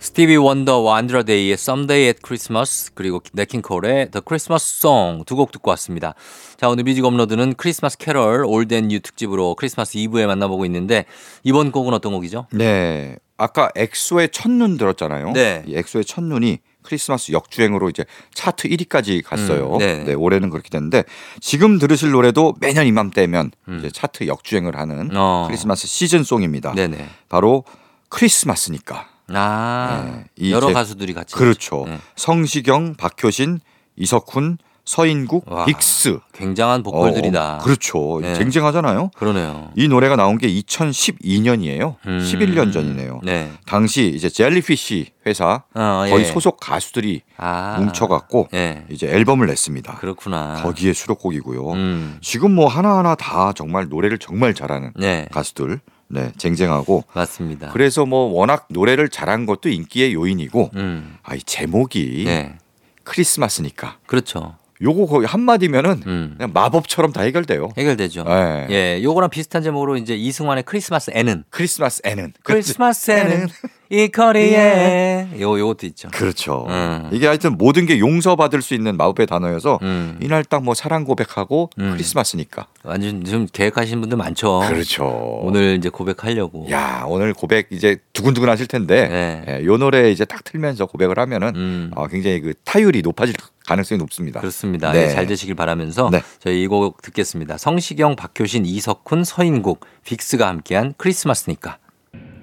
스티비 0.00 0.36
원더와 0.36 0.96
안드라데이의 0.98 1.54
Someday 1.54 2.06
at 2.06 2.20
Christmas, 2.24 2.92
그리고 2.94 3.20
네킹콜의 3.32 4.10
The 4.12 4.22
Christmas 4.26 4.76
Song 4.78 5.24
두 5.24 5.34
곡 5.34 5.50
듣고 5.50 5.70
왔습니다. 5.70 6.14
자, 6.56 6.68
오늘 6.68 6.84
뮤직 6.84 7.04
업로드는 7.04 7.54
크리스마스 7.54 7.98
캐럴 7.98 8.44
old 8.46 8.67
and 8.67 8.88
new 8.88 9.00
특집으로 9.00 9.54
크리스마스 9.56 9.98
이브에 9.98 10.26
만나보고 10.26 10.64
있는데 10.66 11.04
이번 11.42 11.72
곡은 11.72 11.92
어떤 11.94 12.12
곡이죠? 12.12 12.46
네. 12.52 13.16
아까 13.36 13.70
엑소의 13.76 14.30
첫눈 14.30 14.76
들었잖아요. 14.78 15.32
네. 15.32 15.64
이 15.66 15.76
엑소의 15.76 16.04
첫눈이 16.04 16.58
크리스마스 16.82 17.32
역주행으로 17.32 17.90
이제 17.90 18.04
차트 18.34 18.68
1위까지 18.68 19.22
갔어요. 19.24 19.74
음, 19.74 19.78
네. 19.78 20.04
네. 20.04 20.14
올해는 20.14 20.48
그렇게 20.50 20.70
됐는데 20.70 21.04
지금 21.40 21.78
들으실 21.78 22.10
노래도 22.12 22.54
매년 22.60 22.86
이맘때면 22.86 23.50
음. 23.68 23.78
이제 23.78 23.90
차트 23.90 24.26
역주행을 24.26 24.76
하는 24.76 25.10
어. 25.16 25.44
크리스마스 25.48 25.86
시즌 25.86 26.22
song입니다. 26.24 26.74
네네. 26.74 27.08
바로 27.28 27.64
크리스마스니까. 28.08 29.08
아, 29.34 30.02
네, 30.04 30.24
이 30.36 30.52
여러 30.52 30.68
제- 30.68 30.72
가수들이 30.72 31.12
같이. 31.14 31.34
그렇죠. 31.34 31.84
네. 31.86 31.98
성시경, 32.16 32.94
박효신, 32.94 33.60
이석훈, 33.96 34.58
서인국, 34.84 35.44
와, 35.52 35.66
빅스. 35.66 36.18
굉장한 36.32 36.82
보컬들이다. 36.82 37.56
어, 37.56 37.58
그렇죠. 37.58 38.20
네. 38.22 38.34
쟁쟁하잖아요. 38.34 39.10
그러네요. 39.16 39.70
이 39.76 39.86
노래가 39.86 40.16
나온 40.16 40.38
게 40.38 40.48
2012년이에요. 40.48 41.96
음. 42.06 42.18
11년 42.20 42.72
전이네요. 42.72 43.20
네. 43.22 43.50
당시 43.66 44.06
이제 44.14 44.30
젤리피쉬 44.30 45.12
회사 45.26 45.62
어, 45.74 46.04
거의 46.08 46.24
예. 46.24 46.28
소속 46.28 46.58
가수들이 46.58 47.20
아. 47.36 47.76
뭉쳐갖고 47.80 48.48
예. 48.54 48.84
이제 48.88 49.08
앨범을 49.08 49.46
냈습니다. 49.48 49.96
그렇구나. 49.96 50.54
거기에 50.62 50.94
수록곡이고요. 50.94 51.70
음. 51.72 52.18
지금 52.22 52.54
뭐 52.54 52.66
하나하나 52.66 53.14
다 53.14 53.52
정말 53.54 53.88
노래를 53.88 54.16
정말 54.18 54.54
잘하는 54.54 54.92
네. 54.96 55.26
가수들, 55.30 55.80
네 56.08 56.32
쟁쟁하고 56.36 57.04
맞습니다. 57.12 57.70
그래서 57.72 58.06
뭐 58.06 58.32
워낙 58.32 58.66
노래를 58.70 59.08
잘한 59.08 59.46
것도 59.46 59.68
인기의 59.68 60.14
요인이고, 60.14 60.70
음. 60.74 61.16
아이 61.22 61.38
제목이 61.40 62.24
네. 62.26 62.56
크리스마스니까 63.04 63.98
그렇죠. 64.06 64.56
요거 64.80 65.06
거의 65.06 65.26
한 65.26 65.40
마디면은 65.40 66.02
음. 66.06 66.34
그냥 66.36 66.52
마법처럼 66.52 67.12
다 67.12 67.22
해결돼요. 67.22 67.70
해결되죠. 67.76 68.24
네. 68.24 68.66
예, 68.70 69.02
요거랑 69.02 69.28
비슷한 69.30 69.62
제목으로 69.62 69.96
이제 69.96 70.14
이승환의 70.14 70.62
크리스마스 70.64 71.10
애는 71.14 71.44
크리스마스 71.50 72.00
애는 72.04 72.32
크리스마스 72.42 73.10
애는 73.10 73.32
애는 73.32 73.48
이 73.90 74.08
거리에 74.08 75.28
요 75.40 75.58
요것도 75.58 75.86
있죠. 75.86 76.08
그렇죠. 76.12 76.66
음. 76.68 77.08
이게 77.10 77.26
하여튼 77.26 77.56
모든 77.56 77.86
게 77.86 77.98
용서받을 77.98 78.60
수 78.60 78.74
있는 78.74 78.96
마법의 78.98 79.26
단어여서 79.26 79.78
음. 79.82 80.18
이날 80.20 80.44
딱 80.44 80.58
뭐 80.58 80.74
사랑 80.74 81.04
고백하고 81.04 81.70
음. 81.78 81.92
크리스마스니까. 81.92 82.66
완전 82.82 83.24
좀 83.24 83.46
계획하시는 83.50 84.00
분들 84.00 84.18
많죠. 84.18 84.60
그렇죠. 84.68 85.04
오늘 85.42 85.76
이제 85.78 85.88
고백하려고. 85.88 86.66
야 86.70 87.04
오늘 87.06 87.32
고백 87.32 87.68
이제 87.70 87.96
두근두근 88.12 88.48
하실 88.48 88.66
텐데 88.66 89.08
네. 89.08 89.44
예, 89.60 89.64
요 89.64 89.76
노래 89.78 90.10
이제 90.10 90.24
딱 90.24 90.42
틀면서 90.44 90.86
고백을 90.86 91.18
하면은 91.18 91.52
음. 91.54 91.90
어, 91.94 92.08
굉장히 92.08 92.40
그 92.40 92.54
타율이 92.64 93.00
높아질 93.02 93.34
가능성이 93.66 93.98
높습니다. 94.00 94.40
그렇습니다. 94.40 94.92
네. 94.92 95.04
예, 95.04 95.08
잘 95.10 95.26
되시길 95.26 95.54
바라면서 95.54 96.10
네. 96.10 96.22
저희 96.40 96.62
이 96.62 96.66
곡 96.66 97.00
듣겠습니다. 97.00 97.56
성시경, 97.56 98.16
박효신, 98.16 98.66
이석훈, 98.66 99.24
서인국, 99.24 99.80
빅스가 100.04 100.46
함께한 100.48 100.92
크리스마스니까. 100.98 101.78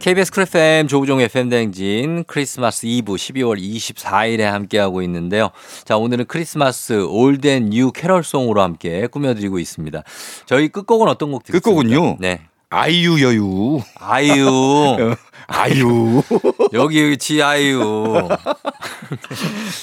KBS 0.06 0.32
쿨 0.32 0.44
FM 0.44 0.88
조우종 0.88 1.20
FM 1.20 1.50
대행진 1.50 2.26
크리스마스 2.26 2.86
이브 2.86 3.13
12월 3.13 3.60
24일에 3.60 4.41
함께하고 4.41 5.02
있는데요. 5.02 5.50
자, 5.84 5.98
오늘은 5.98 6.26
크리스마스 6.26 7.08
old 7.10 7.40
and 7.40 7.71
new 7.71 7.91
캐럴송으로 7.91 8.62
함께 8.62 9.08
꾸며드리고 9.08 9.58
있습니다. 9.58 10.04
저희 10.46 10.68
끝곡은 10.68 11.08
어떤 11.08 11.32
곡 11.32 11.44
듣습니까? 11.46 11.68
끝곡은요? 11.72 12.18
네. 12.20 12.41
아이유 12.70 13.20
여유 13.24 13.82
아이유. 14.00 15.15
아이유 15.47 16.23
여기 16.73 17.03
여기 17.03 17.17
지아이유. 17.17 18.27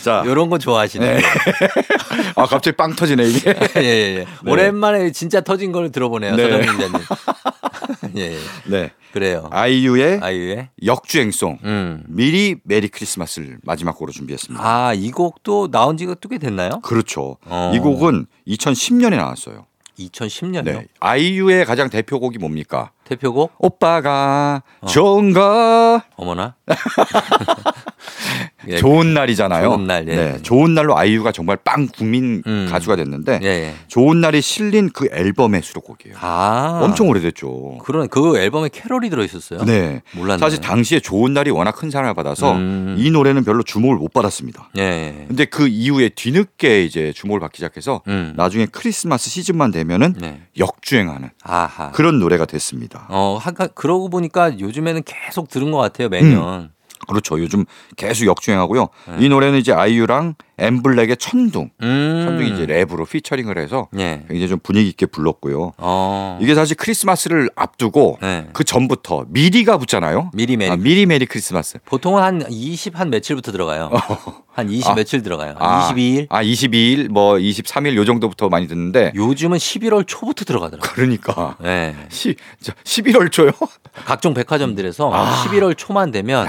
자, 0.05 0.22
이런 0.27 0.51
거 0.51 0.59
좋아하시네요. 0.59 1.18
아 2.37 2.46
갑자기 2.46 2.77
빵 2.77 2.94
터지네 2.94 3.25
이게. 3.25 3.55
예, 3.77 3.83
예, 3.83 4.16
예. 4.18 4.51
오랜만에 4.51 5.12
진짜 5.12 5.40
터진 5.40 5.72
걸 5.72 5.90
들어보네요. 5.90 6.37
네. 6.37 6.42
서정민 6.42 6.72
기자님. 6.72 7.07
예, 8.16 8.33
예. 8.33 8.38
네, 8.66 8.90
그래요. 9.12 9.48
아이유의 9.51 10.20
아이유의 10.22 10.68
역주행송 10.85 11.59
음. 11.64 12.05
미리 12.09 12.57
메리 12.64 12.88
크리스마스를 12.88 13.59
마지막 13.62 13.92
곡으로 13.92 14.12
준비했습니다. 14.12 14.64
아, 14.64 14.94
이 14.94 15.11
곡도 15.11 15.70
나온 15.70 15.96
지가 15.96 16.16
꽤 16.29 16.38
됐나요? 16.38 16.81
그렇죠. 16.83 17.37
어. 17.46 17.72
이 17.75 17.79
곡은 17.79 18.27
2010년에 18.46 19.16
나왔어요. 19.16 19.66
2010년이요. 19.98 20.64
네, 20.64 20.87
아이유의 21.00 21.64
가장 21.64 21.90
대표곡이 21.90 22.38
뭡니까? 22.38 22.90
대표곡? 23.05 23.52
오빠가 23.59 24.62
어. 24.81 24.87
좋은가 24.87 26.05
어머나. 26.16 26.57
예. 28.69 28.77
좋은 28.77 29.15
날이잖아요. 29.15 29.69
좋은 29.69 29.87
날, 29.87 30.09
예. 30.09 30.17
네, 30.17 30.43
좋은 30.43 30.75
날로 30.75 30.97
아이유가 30.97 31.33
정말 31.33 31.57
빵 31.57 31.88
국민 31.88 32.43
음. 32.47 32.69
가수가 32.71 32.97
됐는데 32.97 33.41
예, 33.43 33.47
예. 33.47 33.75
좋은 33.88 34.21
날이 34.21 34.41
실린 34.41 34.91
그 34.93 35.09
앨범의 35.12 35.62
수록곡이에요. 35.62 36.17
아. 36.21 36.81
엄청 36.83 37.09
오래됐죠. 37.09 37.79
그런 37.85 38.09
그 38.09 38.38
앨범에 38.38 38.69
캐롤이 38.69 39.11
들어 39.11 39.25
있었어요? 39.25 39.65
네. 39.65 40.03
몰랐네. 40.12 40.38
사실 40.38 40.61
당시에 40.61 41.01
좋은 41.01 41.33
날이 41.33 41.51
워낙 41.51 41.73
큰 41.73 41.91
사랑을 41.91 42.15
받아서 42.15 42.53
음. 42.53 42.97
이 42.99 43.11
노래는 43.11 43.45
별로 43.45 43.62
주목을 43.62 43.97
못 43.97 44.12
받았습니다. 44.12 44.71
예, 44.79 44.83
예. 44.83 45.25
근데 45.27 45.45
그 45.45 45.67
이후에 45.69 46.11
뒤늦게 46.11 46.85
이제 46.85 47.12
주목을 47.15 47.41
받기 47.41 47.57
시작해서 47.57 48.03
음. 48.09 48.35
나중에 48.37 48.67
크리스마스 48.67 49.31
시즌만 49.31 49.71
되면은 49.71 50.15
네. 50.21 50.43
역주행하는 50.59 51.31
아하. 51.43 51.91
그런 51.93 52.19
노래가 52.19 52.45
됐습니다. 52.45 53.07
어, 53.09 53.38
하가 53.41 53.67
그러고 53.67 54.09
보니까 54.09 54.59
요즘에는 54.59 55.03
계속 55.05 55.49
들은 55.49 55.71
것 55.71 55.79
같아요, 55.79 56.09
매년. 56.09 56.71
그렇죠. 57.09 57.38
요즘 57.41 57.65
계속 57.97 58.27
역주행하고요. 58.27 58.88
네. 59.09 59.17
이 59.21 59.29
노래는 59.29 59.59
이제 59.59 59.73
아이유랑 59.73 60.35
엠블랙의 60.59 61.17
천둥. 61.17 61.71
음. 61.83 62.23
천둥이 62.25 62.51
이제 62.51 62.67
랩으로 62.67 63.09
피처링을 63.09 63.59
해서 63.59 63.88
예. 63.99 64.25
굉장히 64.29 64.49
좀 64.49 64.59
분위기 64.62 64.88
있게 64.91 65.07
불렀고요. 65.07 65.73
어. 65.79 66.38
이게 66.41 66.55
사실 66.55 66.77
크리스마스를 66.77 67.51
앞두고 67.57 68.19
네. 68.21 68.47
그 68.53 68.62
전부터 68.62 69.27
미리가 69.29 69.79
붙잖아요. 69.79 70.31
미리 70.35 70.57
메리. 70.57 70.71
아, 70.71 70.77
미리 70.77 71.07
메리 71.07 71.27
크리스마스. 71.27 71.79
보통은 71.85 72.23
한 72.23 72.45
20 72.49 72.99
한 72.99 73.11
며칠부터 73.11 73.51
들어가요. 73.51 73.91
한20 74.55 74.87
아. 74.88 74.95
며칠 74.95 75.23
들어가요. 75.23 75.55
아, 75.59 75.91
22일. 75.93 76.27
아, 76.29 76.43
22일, 76.43 77.09
뭐 77.09 77.35
23일 77.35 77.97
요 77.97 78.05
정도부터 78.05 78.49
많이 78.49 78.69
듣는데 78.69 79.12
요즘은 79.15 79.57
11월 79.59 80.05
초부터 80.07 80.45
들어가더라고요. 80.45 80.93
그러니까 80.93 81.57
네. 81.61 81.97
시, 82.11 82.37
저 82.61 82.73
11월 82.85 83.33
초요? 83.33 83.51
각종 84.05 84.35
백화점들에서 84.35 85.11
아. 85.12 85.45
11월 85.45 85.77
초만 85.77 86.11
되면 86.11 86.47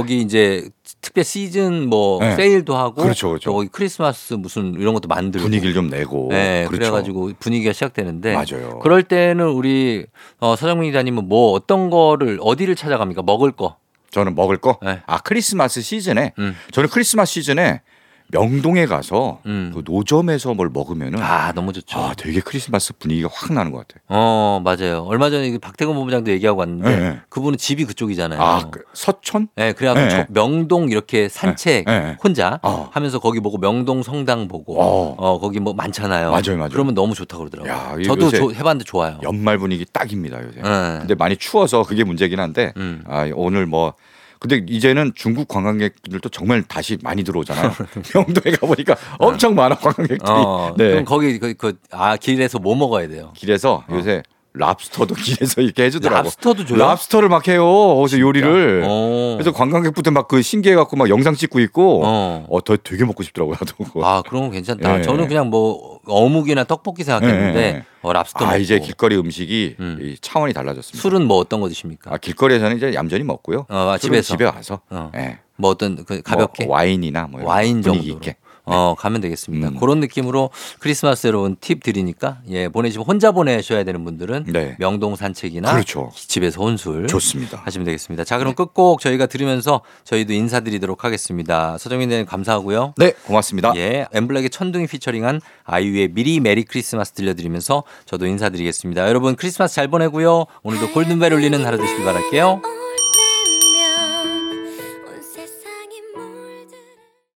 거기 0.00 0.20
이제 0.20 0.68
특별 1.00 1.24
시즌 1.24 1.88
뭐 1.88 2.20
네. 2.20 2.36
세일도 2.36 2.76
하고 2.76 3.02
그렇죠, 3.02 3.28
그렇죠. 3.28 3.52
거기 3.52 3.68
크리스마스 3.68 4.34
무슨 4.34 4.74
이런 4.74 4.94
것도 4.94 5.08
만들고 5.08 5.44
분위기를 5.44 5.74
좀 5.74 5.88
내고. 5.88 6.28
네, 6.30 6.66
그렇죠. 6.68 6.90
그래가지고 6.90 7.32
분위기가 7.38 7.72
시작되는데 7.72 8.34
맞아요. 8.34 8.78
그럴 8.80 9.02
때는 9.02 9.48
우리 9.48 10.06
어, 10.38 10.56
서정민 10.56 10.90
기자님은 10.90 11.28
뭐 11.28 11.52
어떤 11.52 11.90
거를 11.90 12.38
어디를 12.40 12.76
찾아갑니까? 12.76 13.22
먹을 13.22 13.52
거. 13.52 13.76
저는 14.10 14.34
먹을 14.34 14.56
거. 14.56 14.78
네. 14.82 15.00
아 15.06 15.18
크리스마스 15.18 15.80
시즌에 15.82 16.32
음. 16.38 16.56
저는 16.72 16.88
크리스마스 16.88 17.32
시즌에 17.34 17.80
명동에 18.30 18.86
가서 18.86 19.40
음. 19.46 19.70
그 19.74 19.82
노점에서 19.84 20.54
뭘 20.54 20.70
먹으면은 20.72 21.20
아, 21.22 21.48
아 21.48 21.52
너무 21.52 21.72
좋죠. 21.72 22.12
되게 22.16 22.40
크리스마스 22.40 22.92
분위기가 22.98 23.28
확 23.32 23.52
나는 23.52 23.72
것 23.72 23.78
같아요. 23.86 24.02
어 24.08 24.60
맞아요. 24.64 25.04
얼마 25.08 25.30
전에 25.30 25.50
그 25.50 25.58
박태근 25.58 25.94
본부장도 25.94 26.30
얘기하고 26.32 26.60
왔는데 26.60 26.90
네, 26.96 27.10
네. 27.10 27.20
그분은 27.28 27.58
집이 27.58 27.84
그쪽이잖아요. 27.86 28.40
아 28.40 28.70
그 28.70 28.82
서촌? 28.92 29.48
네, 29.56 29.72
그래갖고 29.72 30.00
네, 30.00 30.08
저- 30.10 30.16
네. 30.18 30.26
명동 30.28 30.90
이렇게 30.90 31.28
산책 31.28 31.84
네, 31.86 32.00
네. 32.00 32.16
혼자 32.22 32.60
어. 32.62 32.88
하면서 32.92 33.18
거기 33.18 33.40
보고 33.40 33.58
명동 33.58 34.02
성당 34.02 34.48
보고 34.48 34.80
어. 34.80 35.14
어, 35.18 35.38
거기 35.40 35.58
뭐 35.60 35.72
많잖아요. 35.74 36.30
맞아요, 36.30 36.56
맞아요. 36.56 36.68
그러면 36.70 36.94
너무 36.94 37.14
좋다 37.14 37.36
고 37.36 37.44
그러더라고요. 37.48 37.72
야, 37.72 37.96
이 37.98 38.04
저도 38.04 38.30
조- 38.30 38.52
해봤는데 38.52 38.84
좋아요. 38.84 39.18
연말 39.22 39.58
분위기 39.58 39.84
딱입니다 39.92 40.38
요새. 40.44 40.60
네. 40.60 40.98
근데 41.00 41.14
많이 41.14 41.36
추워서 41.36 41.82
그게 41.84 42.04
문제긴 42.04 42.38
한데 42.40 42.72
음. 42.76 43.02
아 43.08 43.28
오늘 43.34 43.66
뭐 43.66 43.94
근데 44.40 44.64
이제는 44.66 45.12
중국 45.14 45.48
관광객들도 45.48 46.28
정말 46.30 46.62
다시 46.62 46.96
많이 47.02 47.22
들어오잖아요. 47.22 47.72
명동에 48.14 48.56
가보니까 48.56 48.96
엄청 49.18 49.54
많아 49.54 49.76
관광객들이. 49.76 50.18
어, 50.26 50.74
네. 50.78 50.88
그럼 50.88 51.04
거기 51.04 51.38
그, 51.38 51.52
그, 51.52 51.78
아 51.90 52.16
길에서 52.16 52.58
뭐 52.58 52.74
먹어야 52.74 53.06
돼요? 53.06 53.32
길에서 53.36 53.84
요새 53.90 54.22
랍스터도 54.52 55.14
길에서 55.20 55.60
이렇게 55.60 55.84
해주더라고. 55.84 56.24
랍스터도 56.24 56.64
줘요? 56.66 56.78
랍스터를 56.78 57.28
막 57.28 57.46
해요. 57.48 57.64
어디서 57.66 58.18
요리를. 58.20 58.82
어. 58.86 59.34
그래서 59.38 59.52
관광객부터 59.52 60.10
막 60.10 60.28
그 60.30 60.42
신기해갖고 60.42 60.96
막 60.96 61.08
영상 61.08 61.34
찍고 61.34 61.60
있고. 61.60 62.02
어. 62.04 62.46
어, 62.48 62.60
더 62.62 62.76
되게 62.76 63.04
먹고 63.04 63.22
싶더라고요. 63.22 63.56
나도. 63.60 64.04
아, 64.04 64.22
그런 64.28 64.42
건 64.44 64.50
괜찮다. 64.52 64.98
예. 64.98 65.02
저는 65.02 65.28
그냥 65.28 65.48
뭐 65.50 65.98
어묵이나 66.06 66.64
떡볶이 66.64 67.02
생각했는데 67.04 67.60
예, 67.60 67.64
예. 67.76 67.84
어, 68.02 68.12
랍스터 68.12 68.44
아, 68.44 68.48
먹고 68.48 68.60
이제 68.60 68.78
길거리 68.78 69.16
음식이 69.16 69.76
음. 69.80 69.98
이 70.00 70.16
차원이 70.20 70.52
달라졌습니다. 70.52 71.00
술은 71.00 71.26
뭐 71.26 71.38
어떤 71.38 71.60
거 71.60 71.68
드십니까? 71.68 72.12
아, 72.14 72.18
길거리에서는 72.18 72.76
이제 72.76 72.94
얌전히 72.94 73.24
먹고요. 73.24 73.66
어, 73.68 73.90
아, 73.94 73.98
집에서? 73.98 74.34
집에 74.34 74.44
와서. 74.44 74.80
어. 74.90 75.10
예. 75.16 75.38
뭐 75.56 75.70
어떤 75.70 76.04
그 76.04 76.22
가볍게 76.22 76.64
뭐 76.64 76.74
와인이나 76.76 77.28
뭐 77.30 77.42
와인 77.44 77.82
정도로. 77.82 78.04
있게. 78.16 78.36
어, 78.70 78.94
가면 78.98 79.20
되겠습니다. 79.20 79.68
음. 79.68 79.76
그런 79.78 80.00
느낌으로 80.00 80.50
크리스마스 80.78 81.26
여러분 81.26 81.56
팁 81.60 81.82
드리니까 81.82 82.38
예, 82.48 82.68
보내시면 82.68 83.06
혼자 83.06 83.32
보내셔야 83.32 83.84
되는 83.84 84.04
분들은 84.04 84.44
네. 84.48 84.76
명동 84.78 85.16
산책이나 85.16 85.72
그렇죠. 85.72 86.10
집에서 86.14 86.62
혼술 86.62 87.06
좋습니다. 87.08 87.60
하시면 87.64 87.84
되겠습니다. 87.84 88.24
자, 88.24 88.38
그럼 88.38 88.54
끝곡 88.54 89.00
저희가 89.00 89.26
들으면서 89.26 89.80
저희도 90.04 90.32
인사드리도록 90.32 91.04
하겠습니다. 91.04 91.76
서정민 91.78 92.08
대님 92.08 92.26
감사하고요. 92.26 92.94
네, 92.96 93.12
고맙습니다. 93.26 93.72
예, 93.76 94.06
엠블랙의 94.12 94.50
천둥이 94.50 94.86
피처링한 94.86 95.40
아이유의 95.64 96.08
미리 96.12 96.40
메리 96.40 96.64
크리스마스 96.64 97.12
들려드리면서 97.12 97.84
저도 98.06 98.26
인사드리겠습니다. 98.26 99.08
여러분 99.08 99.36
크리스마스 99.36 99.74
잘 99.74 99.88
보내고요. 99.88 100.46
오늘도 100.62 100.92
골든벨 100.92 101.32
울리는 101.32 101.64
하루 101.64 101.78
되시길 101.78 102.04
바랄게요. 102.04 102.79